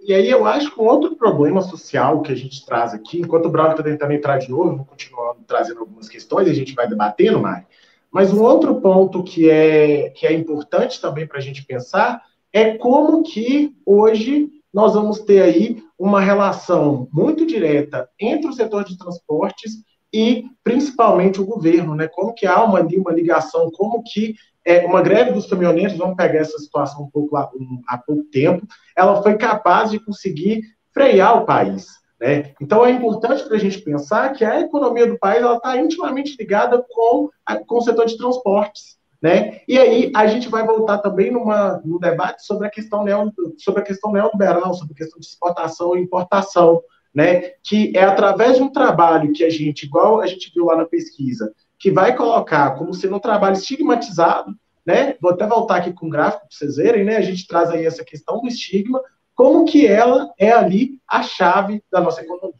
[0.04, 3.46] E aí eu acho que um outro problema social que a gente traz aqui, enquanto
[3.46, 6.88] o Brown está tentando entrar de novo, vou continuar trazendo algumas questões a gente vai
[6.88, 7.66] debatendo, Mari.
[8.10, 12.76] Mas um outro ponto que é, que é importante também para a gente pensar é
[12.78, 18.96] como que hoje nós vamos ter aí uma relação muito direta entre o setor de
[18.96, 19.82] transportes
[20.12, 22.08] e principalmente o governo, né?
[22.08, 24.34] Como que há uma, uma ligação, como que
[24.68, 28.24] é, uma greve dos caminhoneiros, vamos pegar essa situação um pouco lá, um, há pouco
[28.24, 30.60] tempo, ela foi capaz de conseguir
[30.92, 31.86] frear o país.
[32.20, 32.52] Né?
[32.60, 36.84] Então é importante para a gente pensar que a economia do país está intimamente ligada
[36.86, 38.98] com, a, com o setor de transportes.
[39.22, 39.62] Né?
[39.66, 43.80] E aí a gente vai voltar também numa, no debate sobre a questão neo, sobre
[43.80, 47.52] a questão neoliberal, sobre a questão de exportação e importação, né?
[47.64, 50.84] Que é através de um trabalho que a gente, igual a gente viu lá na
[50.84, 54.54] pesquisa, que vai colocar como sendo um trabalho estigmatizado,
[54.84, 55.16] né?
[55.20, 57.16] Vou até voltar aqui com um gráfico para vocês verem, né?
[57.16, 59.00] A gente traz aí essa questão do estigma,
[59.34, 62.56] como que ela é ali a chave da nossa economia.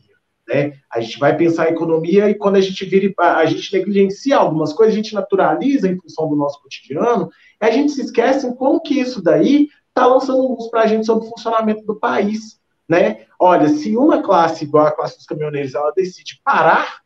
[0.48, 0.78] Né?
[0.90, 4.72] A gente vai pensar a economia e quando a gente vira, a gente negligencia algumas
[4.72, 7.28] coisas, a gente naturaliza em função do nosso cotidiano,
[7.60, 11.04] e a gente se esquece como que isso daí está lançando luz para a gente
[11.04, 12.58] sobre o funcionamento do país.
[12.88, 13.26] Né?
[13.38, 17.00] Olha, se uma classe igual a classe dos caminhoneiros ela decide parar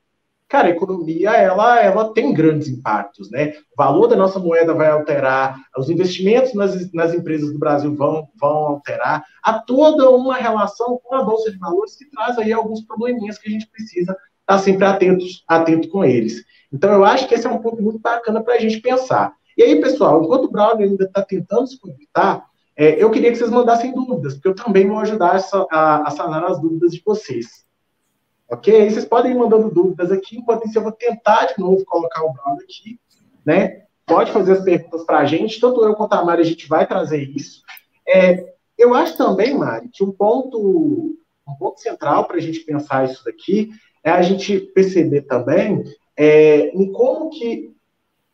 [0.53, 3.55] cara, a economia ela, ela tem grandes impactos, né?
[3.73, 8.29] O valor da nossa moeda vai alterar, os investimentos nas, nas empresas do Brasil vão,
[8.39, 12.83] vão alterar, há toda uma relação com a Bolsa de Valores que traz aí alguns
[12.83, 16.45] probleminhas que a gente precisa estar sempre atentos, atento com eles.
[16.71, 19.33] Então, eu acho que esse é um ponto muito bacana para a gente pensar.
[19.57, 22.45] E aí, pessoal, enquanto o Brown ainda está tentando se conectar,
[22.77, 25.41] é, eu queria que vocês mandassem dúvidas, porque eu também vou ajudar
[25.71, 27.65] a, a sanar as dúvidas de vocês.
[28.53, 28.91] Ok?
[28.91, 32.35] Vocês podem ir mandando dúvidas aqui, enquanto isso eu vou tentar de novo colocar o
[32.35, 33.01] Bruno aqui,
[33.47, 33.85] né?
[34.05, 36.87] Pode fazer as perguntas para a gente, tanto eu quanto a Mari, a gente vai
[36.87, 37.63] trazer isso.
[38.07, 41.17] É, eu acho também, Mari, que um ponto,
[41.49, 43.71] um ponto central para a gente pensar isso daqui
[44.05, 45.83] é a gente perceber também
[46.15, 47.75] é, em como que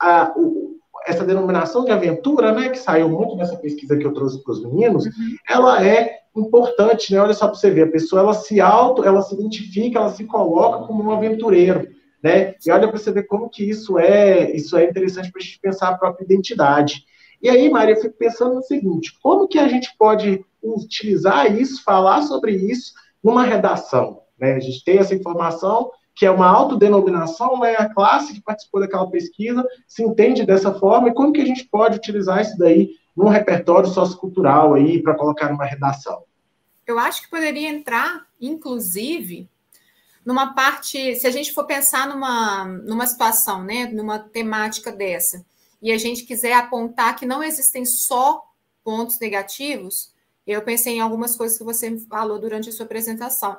[0.01, 4.43] a, o, essa denominação de aventura, né, que saiu muito nessa pesquisa que eu trouxe
[4.43, 5.37] para os meninos, uhum.
[5.49, 7.21] ela é importante, né?
[7.21, 10.25] Olha só para você ver, a pessoa ela se auto, ela se identifica, ela se
[10.25, 11.89] coloca como um aventureiro,
[12.23, 12.55] né?
[12.65, 15.61] E olha para você ver como que isso é, isso é interessante para a gente
[15.61, 17.05] pensar a própria identidade.
[17.41, 21.85] E aí, Maria, eu fico pensando no seguinte: como que a gente pode utilizar isso,
[21.85, 24.23] falar sobre isso numa redação?
[24.39, 24.55] Né?
[24.55, 27.77] A gente tem essa informação que é uma autodenominação, né?
[27.79, 31.65] A classe que participou daquela pesquisa se entende dessa forma, e como que a gente
[31.69, 36.25] pode utilizar isso daí num repertório sociocultural aí para colocar numa redação?
[36.89, 39.47] Eu acho que poderia entrar, inclusive,
[40.25, 45.45] numa parte, se a gente for pensar numa, numa situação, né, numa temática dessa,
[45.83, 48.43] e a gente quiser apontar que não existem só
[48.83, 50.15] pontos negativos,
[50.47, 53.55] eu pensei em algumas coisas que você falou durante a sua apresentação.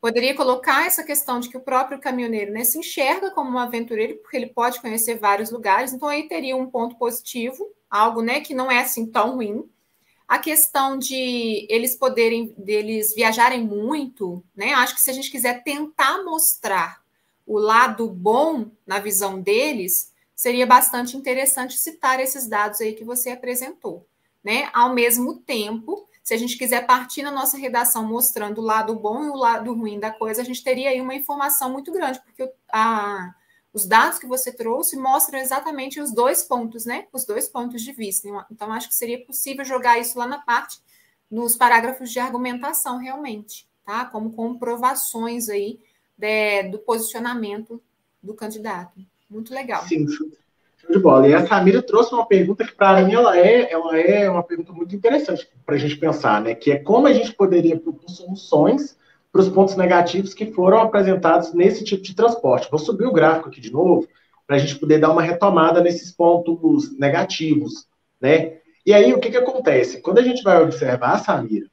[0.00, 4.16] Poderia colocar essa questão de que o próprio caminhoneiro né, se enxerga como um aventureiro,
[4.22, 8.54] porque ele pode conhecer vários lugares, então aí teria um ponto positivo, algo né, que
[8.54, 9.68] não é assim tão ruim.
[10.30, 14.74] A questão de eles poderem, deles viajarem muito, né?
[14.74, 17.02] Acho que se a gente quiser tentar mostrar
[17.44, 23.30] o lado bom na visão deles, seria bastante interessante citar esses dados aí que você
[23.30, 24.06] apresentou,
[24.40, 24.70] né?
[24.72, 29.24] Ao mesmo tempo, se a gente quiser partir na nossa redação mostrando o lado bom
[29.24, 32.48] e o lado ruim da coisa, a gente teria aí uma informação muito grande, porque
[32.72, 33.34] a,
[33.72, 37.06] os dados que você trouxe mostram exatamente os dois pontos, né?
[37.12, 38.28] Os dois pontos de vista.
[38.50, 40.78] Então, acho que seria possível jogar isso lá na parte,
[41.30, 44.04] nos parágrafos de argumentação, realmente, tá?
[44.06, 45.78] Como comprovações aí
[46.18, 47.80] de, do posicionamento
[48.22, 49.00] do candidato.
[49.28, 49.84] Muito legal.
[49.84, 50.28] Sim, show
[50.88, 51.28] de bola.
[51.28, 54.72] E a Samira trouxe uma pergunta que, para mim, ela é, ela é uma pergunta
[54.72, 56.54] muito interessante para a gente pensar, né?
[56.54, 58.96] Que é como a gente poderia propor soluções
[59.32, 62.70] para os pontos negativos que foram apresentados nesse tipo de transporte.
[62.70, 64.08] Vou subir o gráfico aqui de novo,
[64.46, 67.86] para a gente poder dar uma retomada nesses pontos negativos,
[68.20, 68.58] né?
[68.84, 70.00] E aí, o que, que acontece?
[70.00, 71.66] Quando a gente vai observar, Samira,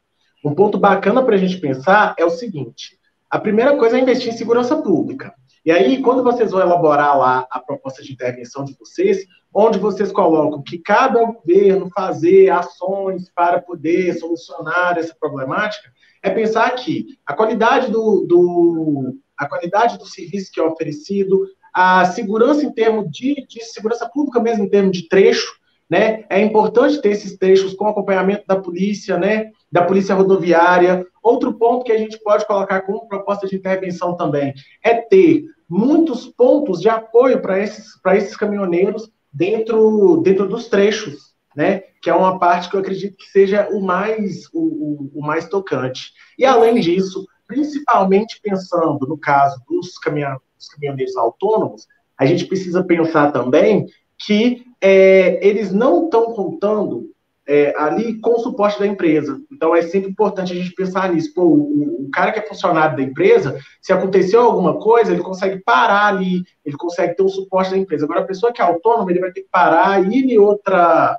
[0.46, 3.00] um ponto bacana para a gente pensar é o seguinte:
[3.30, 5.34] a primeira coisa é investir em segurança pública.
[5.66, 10.12] E aí, quando vocês vão elaborar lá a proposta de intervenção de vocês, onde vocês
[10.12, 15.92] colocam que cada governo fazer ações para poder solucionar essa problemática,
[16.22, 22.06] é pensar que a qualidade do, do, a qualidade do serviço que é oferecido, a
[22.06, 25.56] segurança em termos de, de segurança pública mesmo, em termos de trecho,
[25.90, 26.26] né?
[26.30, 29.52] É importante ter esses trechos com acompanhamento da polícia, né?
[29.72, 31.06] Da polícia rodoviária.
[31.24, 34.54] Outro ponto que a gente pode colocar como proposta de intervenção também
[34.84, 41.82] é ter muitos pontos de apoio para esses, esses caminhoneiros dentro, dentro dos trechos, né?
[42.04, 45.50] Que é uma parte que eu acredito que seja o mais, o, o, o mais
[45.50, 46.14] tocante.
[46.38, 52.84] E além disso, principalmente pensando no caso dos, caminhoneiros, dos caminhoneiros autônomos, a gente precisa
[52.84, 53.88] pensar também
[54.20, 57.10] que é, eles não estão contando
[57.48, 59.42] é, ali com o suporte da empresa.
[59.52, 61.34] Então é sempre importante a gente pensar nisso.
[61.34, 65.60] Pô, o, o, cara que é funcionário da empresa, se aconteceu alguma coisa, ele consegue
[65.64, 68.06] parar ali, ele consegue ter o suporte da empresa.
[68.06, 71.18] Agora, a pessoa que é autônoma, ele vai ter que parar, ir em outra.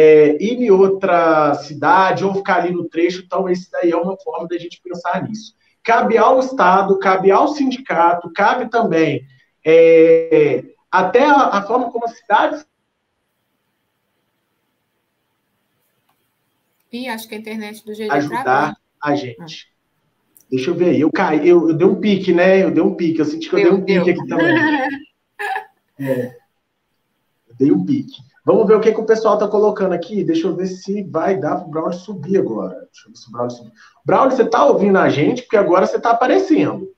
[0.00, 4.16] É, ir em outra cidade ou ficar ali no trecho, então esse daí é uma
[4.18, 5.56] forma da gente pensar nisso.
[5.82, 9.26] Cabe ao Estado, cabe ao sindicato, cabe também
[9.66, 12.64] é, até a, a forma como as cidades
[16.92, 19.68] Ih, acho que a internet do GG ajudar a gente.
[20.50, 21.00] Deixa eu ver aí.
[21.00, 22.62] Eu caí, eu, eu dei um pique, né?
[22.62, 23.18] Eu dei um pique.
[23.18, 24.56] Eu senti que eu dei um pique aqui também.
[26.00, 26.36] é.
[27.48, 28.27] Eu dei um pique.
[28.48, 30.24] Vamos ver o que, que o pessoal está colocando aqui.
[30.24, 32.76] Deixa eu ver se vai dar para o Braulio subir agora.
[32.90, 33.72] Deixa eu ver se o Braulio subir.
[34.06, 35.42] Braulio, você está ouvindo a gente?
[35.42, 36.90] Porque agora você está aparecendo.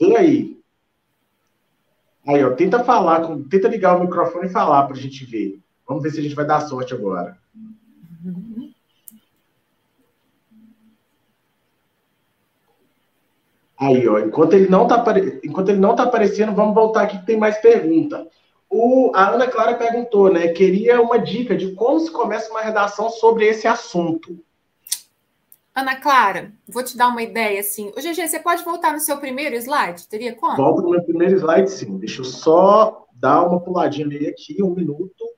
[0.00, 0.62] Vem aí.
[2.24, 5.60] Aí, ó, tenta falar, tenta ligar o microfone e falar para a gente ver.
[5.84, 7.36] Vamos ver se a gente vai dar sorte agora.
[13.76, 15.04] Aí, ó, enquanto ele não está
[15.42, 18.28] enquanto ele não tá aparecendo, vamos voltar aqui que tem mais pergunta.
[18.70, 20.48] O, a Ana Clara perguntou, né?
[20.48, 24.38] Queria uma dica de como se começa uma redação sobre esse assunto.
[25.74, 27.88] Ana Clara, vou te dar uma ideia assim.
[27.96, 30.06] O GG, você pode voltar no seu primeiro slide?
[30.06, 30.56] Teria como?
[30.56, 31.98] Volto no meu primeiro slide, sim.
[31.98, 35.28] Deixa eu só dar uma puladinha nele aqui, um minuto.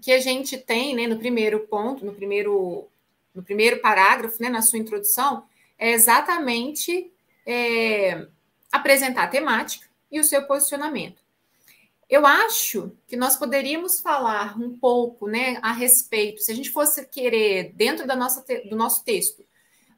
[0.00, 2.88] Que a gente tem, né, no primeiro ponto, no primeiro,
[3.32, 5.44] no primeiro parágrafo, né, na sua introdução,
[5.78, 7.12] é exatamente
[7.46, 8.26] é,
[8.72, 11.20] apresentar a temática e o seu posicionamento.
[12.10, 17.06] Eu acho que nós poderíamos falar um pouco né, a respeito, se a gente fosse
[17.06, 19.44] querer, dentro da nossa, do nosso texto,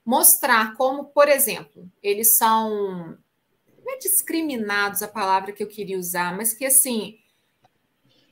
[0.05, 3.17] mostrar como, por exemplo, eles são.
[3.85, 7.19] Não é discriminados a palavra que eu queria usar, mas que assim.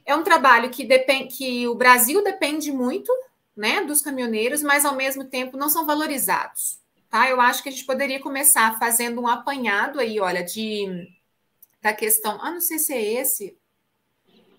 [0.05, 3.13] É um trabalho que depende, que o Brasil depende muito
[3.57, 7.29] né, dos caminhoneiros, mas ao mesmo tempo não são valorizados tá?
[7.29, 11.09] Eu acho que a gente poderia começar fazendo um apanhado aí, olha, de
[11.83, 12.39] da questão.
[12.41, 13.59] Ah, não sei se é esse.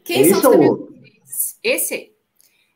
[0.04, 1.58] Quem esse são os caminhoneiros?
[1.64, 2.12] Esse aí.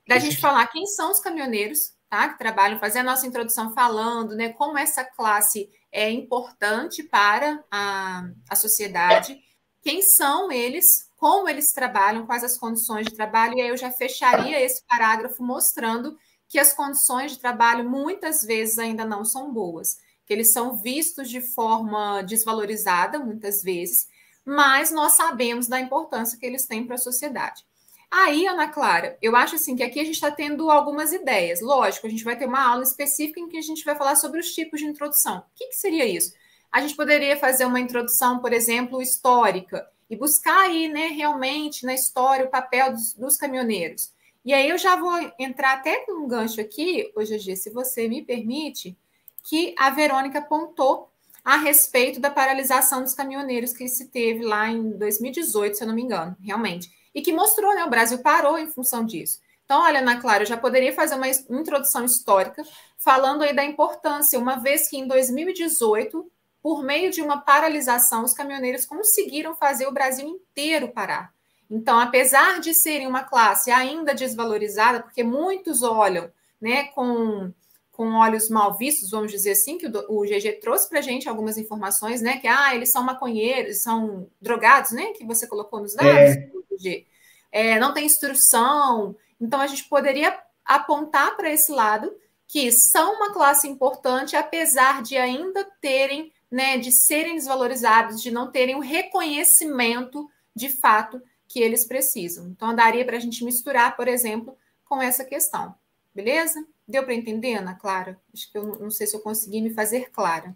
[0.07, 0.25] Da esse.
[0.25, 2.29] gente falar quem são os caminhoneiros, tá?
[2.29, 4.49] Que trabalham, fazer a nossa introdução falando, né?
[4.53, 9.39] Como essa classe é importante para a, a sociedade,
[9.81, 13.91] quem são eles, como eles trabalham, quais as condições de trabalho, e aí eu já
[13.91, 16.17] fecharia esse parágrafo mostrando
[16.47, 21.29] que as condições de trabalho muitas vezes ainda não são boas, que eles são vistos
[21.29, 24.07] de forma desvalorizada muitas vezes,
[24.45, 27.65] mas nós sabemos da importância que eles têm para a sociedade.
[28.11, 31.59] Aí, Ana Clara, eu acho assim que aqui a gente está tendo algumas ideias.
[31.59, 34.39] Lógico, a gente vai ter uma aula específica em que a gente vai falar sobre
[34.39, 35.39] os tipos de introdução.
[35.39, 36.33] O que, que seria isso?
[36.71, 41.93] A gente poderia fazer uma introdução, por exemplo, histórica, e buscar aí, né, realmente na
[41.93, 44.13] história o papel dos, dos caminhoneiros.
[44.43, 48.21] E aí eu já vou entrar até com um gancho aqui, hoje, se você me
[48.21, 48.95] permite,
[49.43, 51.11] que a Verônica apontou
[51.45, 55.93] a respeito da paralisação dos caminhoneiros que se teve lá em 2018, se eu não
[55.93, 56.91] me engano, realmente.
[57.13, 57.85] E que mostrou, né?
[57.85, 59.39] O Brasil parou em função disso.
[59.63, 62.63] Então, olha, Ana Clara, eu já poderia fazer uma introdução histórica
[62.97, 66.29] falando aí da importância, uma vez que em 2018,
[66.63, 71.31] por meio de uma paralisação, os caminhoneiros conseguiram fazer o Brasil inteiro parar.
[71.69, 77.51] Então, apesar de serem uma classe ainda desvalorizada, porque muitos olham né, com,
[77.95, 81.29] com olhos mal vistos, vamos dizer assim, que o, o GG trouxe para a gente
[81.29, 82.37] algumas informações, né?
[82.37, 85.13] Que ah, eles são maconheiros, são drogados, né?
[85.13, 86.51] Que você colocou nos dados, é.
[86.71, 87.07] GG.
[87.51, 89.15] É, não tem instrução.
[89.39, 92.13] Então, a gente poderia apontar para esse lado
[92.47, 98.51] que são uma classe importante, apesar de ainda terem, né, de serem desvalorizados, de não
[98.51, 102.47] terem o reconhecimento de fato que eles precisam.
[102.47, 105.73] Então, daria para a gente misturar, por exemplo, com essa questão.
[106.15, 106.65] Beleza?
[106.87, 108.17] Deu para entender, Ana Clara?
[108.33, 110.55] Acho que eu não sei se eu consegui me fazer clara.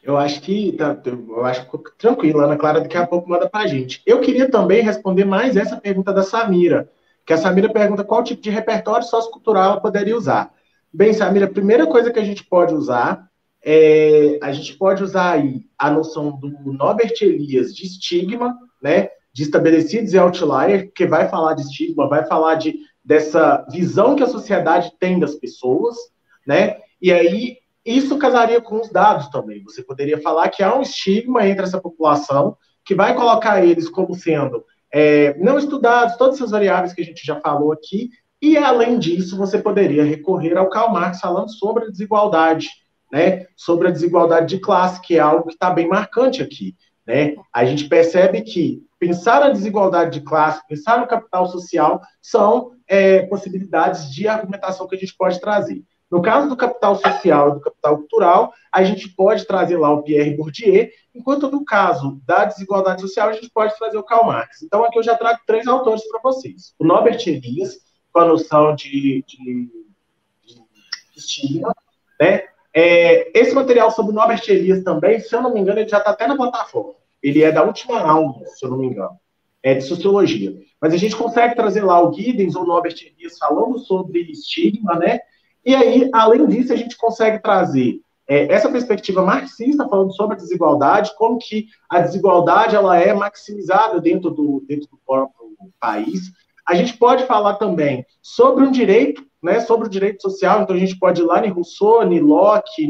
[0.00, 1.66] Eu acho que tá, eu acho
[1.98, 4.00] tranquilo, Ana Clara daqui a pouco manda para a gente.
[4.06, 6.88] Eu queria também responder mais essa pergunta da Samira,
[7.26, 10.54] que a Samira pergunta qual tipo de repertório sociocultural ela poderia usar.
[10.92, 13.28] Bem, Samira, a primeira coisa que a gente pode usar
[13.64, 19.08] é a gente pode usar aí a noção do Norbert Elias de estigma, né?
[19.36, 22.74] de estabelecidos e outlier, que vai falar de estigma, vai falar de,
[23.06, 25.96] dessa visão que a sociedade tem das pessoas,
[26.44, 26.78] né?
[27.00, 29.62] E aí isso casaria com os dados também.
[29.62, 34.12] Você poderia falar que há um estigma entre essa população que vai colocar eles como
[34.12, 38.10] sendo é, não estudados, todas essas variáveis que a gente já falou aqui,
[38.42, 42.68] e além disso, você poderia recorrer ao Karl Marx falando sobre a desigualdade,
[43.12, 43.46] né?
[43.56, 46.74] Sobre a desigualdade de classe, que é algo que está bem marcante aqui.
[47.06, 47.36] Né?
[47.52, 53.22] A gente percebe que pensar na desigualdade de classe, pensar no capital social, são é,
[53.26, 55.82] possibilidades de argumentação que a gente pode trazer.
[56.10, 60.02] No caso do capital social e do capital cultural, a gente pode trazer lá o
[60.02, 64.62] Pierre Bourdieu, enquanto no caso da desigualdade social, a gente pode trazer o Karl Marx.
[64.62, 66.74] Então, aqui eu já trago três autores para vocês.
[66.78, 67.78] O Norbert Elias,
[68.12, 69.68] com a noção de, de,
[70.46, 70.58] de
[71.16, 71.74] estigma,
[72.20, 72.44] né?
[72.72, 75.98] É, esse material sobre o Norbert Elias também, se eu não me engano, ele já
[75.98, 76.92] está até na plataforma.
[77.22, 79.18] Ele é da última aula, se eu não me engano.
[79.62, 80.54] É de sociologia.
[80.80, 84.94] Mas a gente consegue trazer lá o Giddens ou o Norbert Elias falando sobre estigma,
[84.94, 85.20] né?
[85.64, 90.38] E aí, além disso, a gente consegue trazer é, essa perspectiva marxista falando sobre a
[90.38, 96.32] desigualdade, como que a desigualdade ela é maximizada dentro do, dentro do próprio país.
[96.66, 100.78] A gente pode falar também sobre um direito né, sobre o direito social, então a
[100.78, 102.84] gente pode ir lá em Rousseau, em Locke,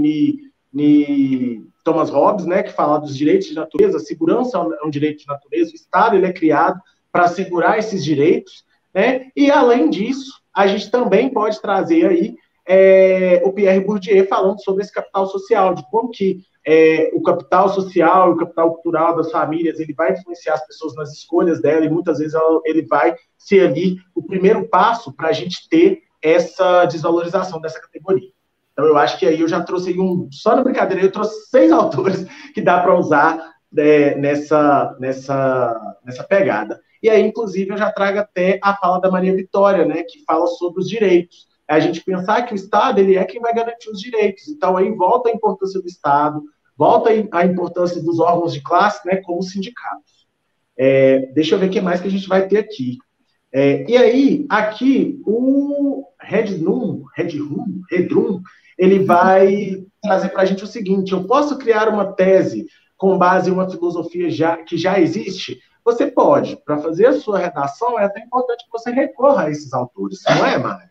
[0.74, 5.20] em Thomas Hobbes, né, que fala dos direitos de natureza, a segurança é um direito
[5.20, 6.80] de natureza, o Estado ele é criado
[7.12, 12.34] para assegurar esses direitos, né, e além disso, a gente também pode trazer aí
[12.66, 17.68] é, o Pierre Bourdieu falando sobre esse capital social, de como que é, o capital
[17.68, 21.88] social, o capital cultural das famílias, ele vai influenciar as pessoas nas escolhas dela e
[21.88, 22.34] muitas vezes
[22.64, 28.30] ele vai ser ali o primeiro passo para a gente ter essa desvalorização dessa categoria.
[28.76, 31.72] Então, eu acho que aí eu já trouxe um, só na brincadeira, eu trouxe seis
[31.72, 36.78] autores que dá para usar né, nessa, nessa, nessa pegada.
[37.02, 40.46] E aí, inclusive, eu já trago até a fala da Maria Vitória, né, que fala
[40.46, 41.46] sobre os direitos.
[41.66, 44.46] É a gente pensar que o Estado ele é quem vai garantir os direitos.
[44.46, 46.42] Então, aí volta a importância do Estado,
[46.76, 50.26] volta a importância dos órgãos de classe, né, como sindicatos.
[50.76, 52.98] É, deixa eu ver o que mais que a gente vai ter aqui.
[53.50, 58.42] É, e aí, aqui, o Redrum, Redrum, Redrum,
[58.78, 62.66] ele vai trazer para a gente o seguinte: eu posso criar uma tese
[62.96, 65.60] com base em uma filosofia já, que já existe?
[65.84, 66.56] Você pode.
[66.64, 70.44] Para fazer a sua redação, é até importante que você recorra a esses autores, não
[70.44, 70.90] é, Mara?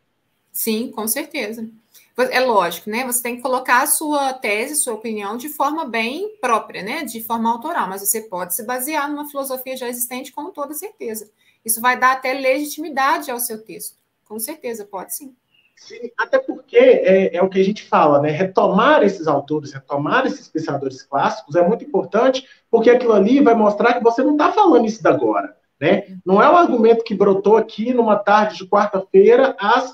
[0.52, 1.70] Sim, com certeza.
[2.18, 3.06] É lógico, né?
[3.06, 7.04] Você tem que colocar a sua tese, sua opinião de forma bem própria, né?
[7.04, 11.30] De forma autoral, mas você pode se basear numa filosofia já existente com toda certeza.
[11.66, 13.98] Isso vai dar até legitimidade ao seu texto.
[14.24, 15.36] Com certeza, pode sim.
[15.76, 18.30] Sim, até porque é, é, o que a gente fala, né?
[18.30, 23.94] Retomar esses autores, retomar esses pensadores clássicos é muito importante, porque aquilo ali vai mostrar
[23.94, 26.18] que você não está falando isso da agora, né?
[26.26, 29.94] Não é um argumento que brotou aqui numa tarde de quarta-feira às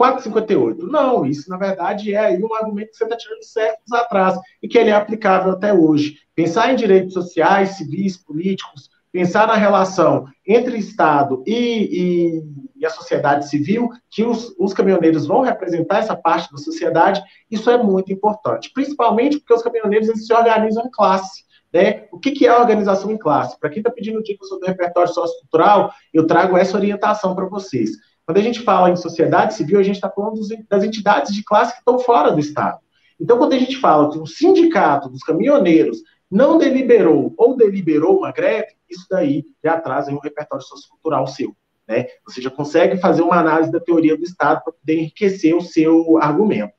[0.00, 0.78] 4,58.
[0.88, 4.78] Não, isso na verdade é um argumento que você está tirando séculos atrás e que
[4.78, 6.18] ele é aplicável até hoje.
[6.34, 12.42] Pensar em direitos sociais, civis, políticos, pensar na relação entre Estado e, e,
[12.76, 17.70] e a sociedade civil, que os, os, caminhoneiros vão representar essa parte da sociedade, isso
[17.70, 21.46] é muito importante, principalmente porque os caminhoneiros eles se organizam em classe.
[21.72, 22.04] Né?
[22.12, 23.58] O que, que é organização em classe?
[23.58, 27.92] Para quem está pedindo dica sobre o repertório sociocultural, eu trago essa orientação para vocês.
[28.26, 30.38] Quando a gente fala em sociedade civil, a gente está falando
[30.68, 32.80] das entidades de classe que estão fora do Estado.
[33.18, 38.32] Então, quando a gente fala que o sindicato dos caminhoneiros não deliberou ou deliberou uma
[38.32, 41.54] greve, isso daí já traz um repertório sociocultural seu.
[41.86, 42.06] Né?
[42.26, 46.18] Você já consegue fazer uma análise da teoria do Estado para poder enriquecer o seu
[46.18, 46.74] argumento.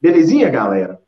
[0.00, 1.00] Belezinha, galera?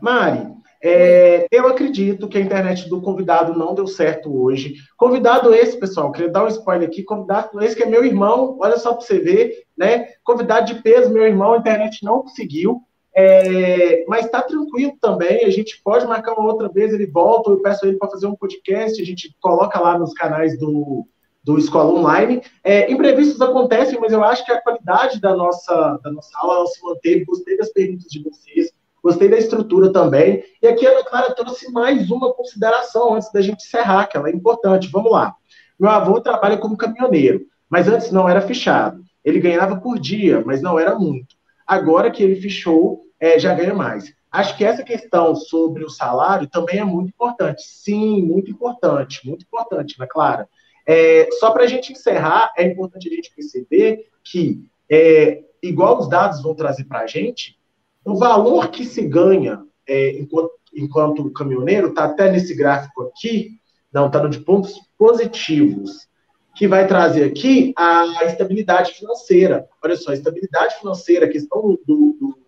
[0.00, 4.74] Mari, é, eu acredito que a internet do convidado não deu certo hoje.
[4.96, 7.02] Convidado esse, pessoal, queria dar um spoiler aqui.
[7.02, 10.08] Convidado esse que é meu irmão, olha só para você ver, né?
[10.22, 12.82] Convidado de peso, meu irmão, a internet não conseguiu.
[13.18, 17.62] É, mas está tranquilo também, a gente pode marcar uma outra vez, ele volta, eu
[17.62, 21.08] peço ele para fazer um podcast, a gente coloca lá nos canais do,
[21.42, 22.42] do Escola Online.
[22.62, 26.84] É, imprevistos acontecem, mas eu acho que a qualidade da nossa, da nossa aula se
[26.84, 28.70] manteve, gostei das perguntas de vocês,
[29.02, 30.44] gostei da estrutura também.
[30.60, 34.28] E aqui a Ana Clara trouxe mais uma consideração antes da gente encerrar, que ela
[34.28, 34.90] é importante.
[34.92, 35.34] Vamos lá.
[35.80, 39.00] Meu avô trabalha como caminhoneiro, mas antes não era fichado.
[39.24, 41.34] Ele ganhava por dia, mas não era muito.
[41.66, 44.14] Agora que ele fichou, é, já ganha mais.
[44.30, 47.62] Acho que essa questão sobre o salário também é muito importante.
[47.62, 50.48] Sim, muito importante, muito importante, né, Clara?
[50.86, 56.08] É, só para a gente encerrar, é importante a gente perceber que, é, igual os
[56.08, 57.58] dados vão trazer para a gente,
[58.04, 63.58] o valor que se ganha é, enquanto, enquanto caminhoneiro, está até nesse gráfico aqui,
[63.92, 66.06] Não, está no de pontos positivos,
[66.54, 69.66] que vai trazer aqui a estabilidade financeira.
[69.82, 72.38] Olha só, a estabilidade financeira, a questão do, do,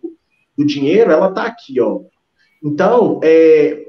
[0.59, 2.01] do dinheiro, ela está aqui, ó.
[2.61, 3.85] Então, é,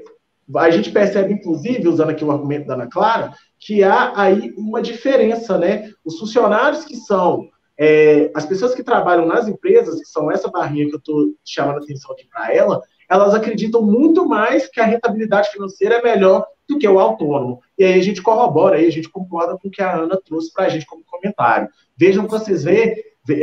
[0.55, 4.81] a gente percebe, inclusive, usando aqui o argumento da Ana Clara, que há aí uma
[4.81, 5.91] diferença, né?
[6.05, 10.87] Os funcionários que são é, as pessoas que trabalham nas empresas, que são essa barrinha
[10.87, 14.85] que eu estou chamando a atenção aqui para ela, elas acreditam muito mais que a
[14.85, 17.59] rentabilidade financeira é melhor do que o autônomo.
[17.77, 20.53] E aí a gente corrobora, aí a gente concorda com o que a Ana trouxe
[20.53, 21.67] para a gente como comentário.
[21.97, 22.95] Vejam para vocês verem,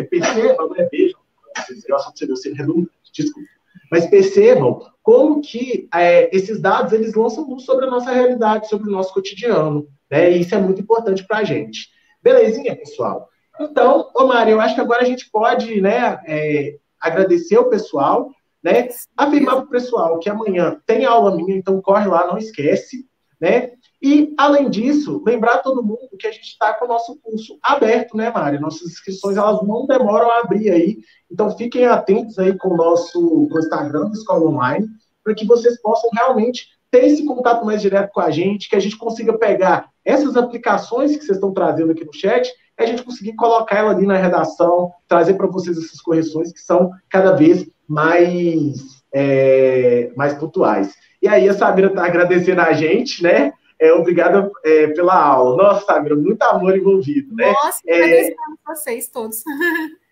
[0.08, 1.20] percebam, não é vejam,
[1.54, 3.48] vocês verem, só para ser redundante, desculpa.
[3.90, 8.88] Mas percebam como que é, esses dados eles lançam luz sobre a nossa realidade, sobre
[8.88, 9.86] o nosso cotidiano.
[10.10, 10.32] Né?
[10.32, 11.88] E isso é muito importante para a gente.
[12.22, 13.28] Belezinha, pessoal?
[13.60, 18.30] Então, ô Mari, eu acho que agora a gente pode né, é, agradecer o pessoal,
[18.62, 18.88] né?
[19.16, 23.06] Afirmar para o pessoal que amanhã tem aula minha, então corre lá, não esquece,
[23.40, 23.72] né?
[24.00, 28.16] E, além disso, lembrar todo mundo que a gente está com o nosso curso aberto,
[28.16, 28.58] né, Mari?
[28.60, 30.98] Nossas inscrições, elas não demoram a abrir aí.
[31.30, 34.86] Então, fiquem atentos aí com o nosso com o Instagram do Escola Online,
[35.24, 38.80] para que vocês possam realmente ter esse contato mais direto com a gente, que a
[38.80, 43.02] gente consiga pegar essas aplicações que vocês estão trazendo aqui no chat, e a gente
[43.02, 47.66] conseguir colocar ela ali na redação, trazer para vocês essas correções que são cada vez
[47.86, 50.94] mais, é, mais pontuais.
[51.20, 53.52] E aí a Samira está agradecendo a gente, né?
[53.80, 55.56] É, obrigada é, pela aula.
[55.56, 57.52] Nossa, Samira, muito amor envolvido, né?
[57.52, 58.34] Nossa, é,
[58.66, 59.42] vocês todos.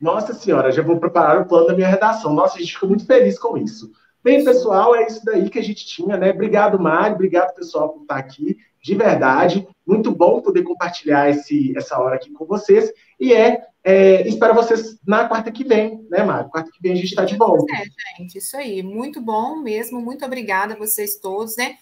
[0.00, 2.34] Nossa senhora, já vou preparar o plano da minha redação.
[2.34, 3.92] Nossa, a gente fica muito feliz com isso.
[4.22, 6.30] Bem, pessoal, é isso daí que a gente tinha, né?
[6.30, 9.66] Obrigado, Mário, obrigado, pessoal, por estar aqui, de verdade.
[9.86, 12.92] Muito bom poder compartilhar esse, essa hora aqui com vocês.
[13.18, 16.50] E é, é espero vocês na quarta que vem, né, Mário?
[16.50, 17.72] Quarta que vem a gente está de volta.
[17.74, 18.82] É, gente, isso aí.
[18.82, 20.00] Muito bom mesmo.
[20.00, 21.76] Muito obrigada a vocês todos, né?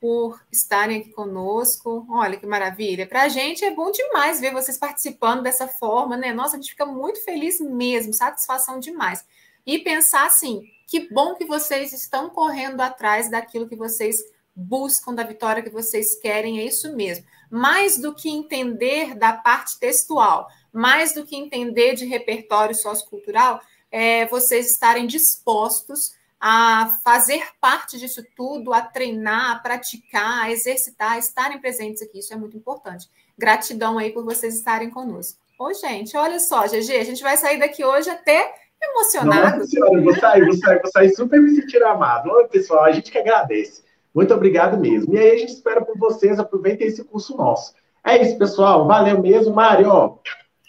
[0.00, 2.06] Por estarem aqui conosco.
[2.10, 3.06] Olha que maravilha.
[3.06, 6.32] Para a gente é bom demais ver vocês participando dessa forma, né?
[6.32, 9.24] Nossa, a gente fica muito feliz mesmo, satisfação demais.
[9.66, 14.16] E pensar assim, que bom que vocês estão correndo atrás daquilo que vocês
[14.54, 17.26] buscam, da vitória que vocês querem, é isso mesmo.
[17.50, 24.26] Mais do que entender da parte textual, mais do que entender de repertório sociocultural, é
[24.26, 31.18] vocês estarem dispostos a fazer parte disso tudo, a treinar, a praticar, a exercitar, a
[31.18, 32.18] estarem presentes aqui.
[32.18, 33.08] Isso é muito importante.
[33.36, 35.38] Gratidão aí por vocês estarem conosco.
[35.58, 39.58] Ô, gente, olha só, GG, a gente vai sair daqui hoje até emocionado.
[39.58, 42.30] Nossa senhora, vou sair, vou sair, vou sair super me sentir amado.
[42.30, 43.82] Oi, pessoal, a gente que agradece.
[44.14, 45.14] Muito obrigado mesmo.
[45.14, 47.74] E aí a gente espera por vocês, aproveitem esse curso nosso.
[48.04, 48.86] É isso, pessoal.
[48.86, 50.18] Valeu mesmo, Mário.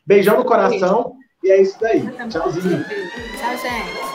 [0.05, 1.15] Beijão no coração.
[1.43, 2.01] E é isso daí.
[2.29, 2.83] Tchauzinho.
[2.83, 4.06] Tchau, gente.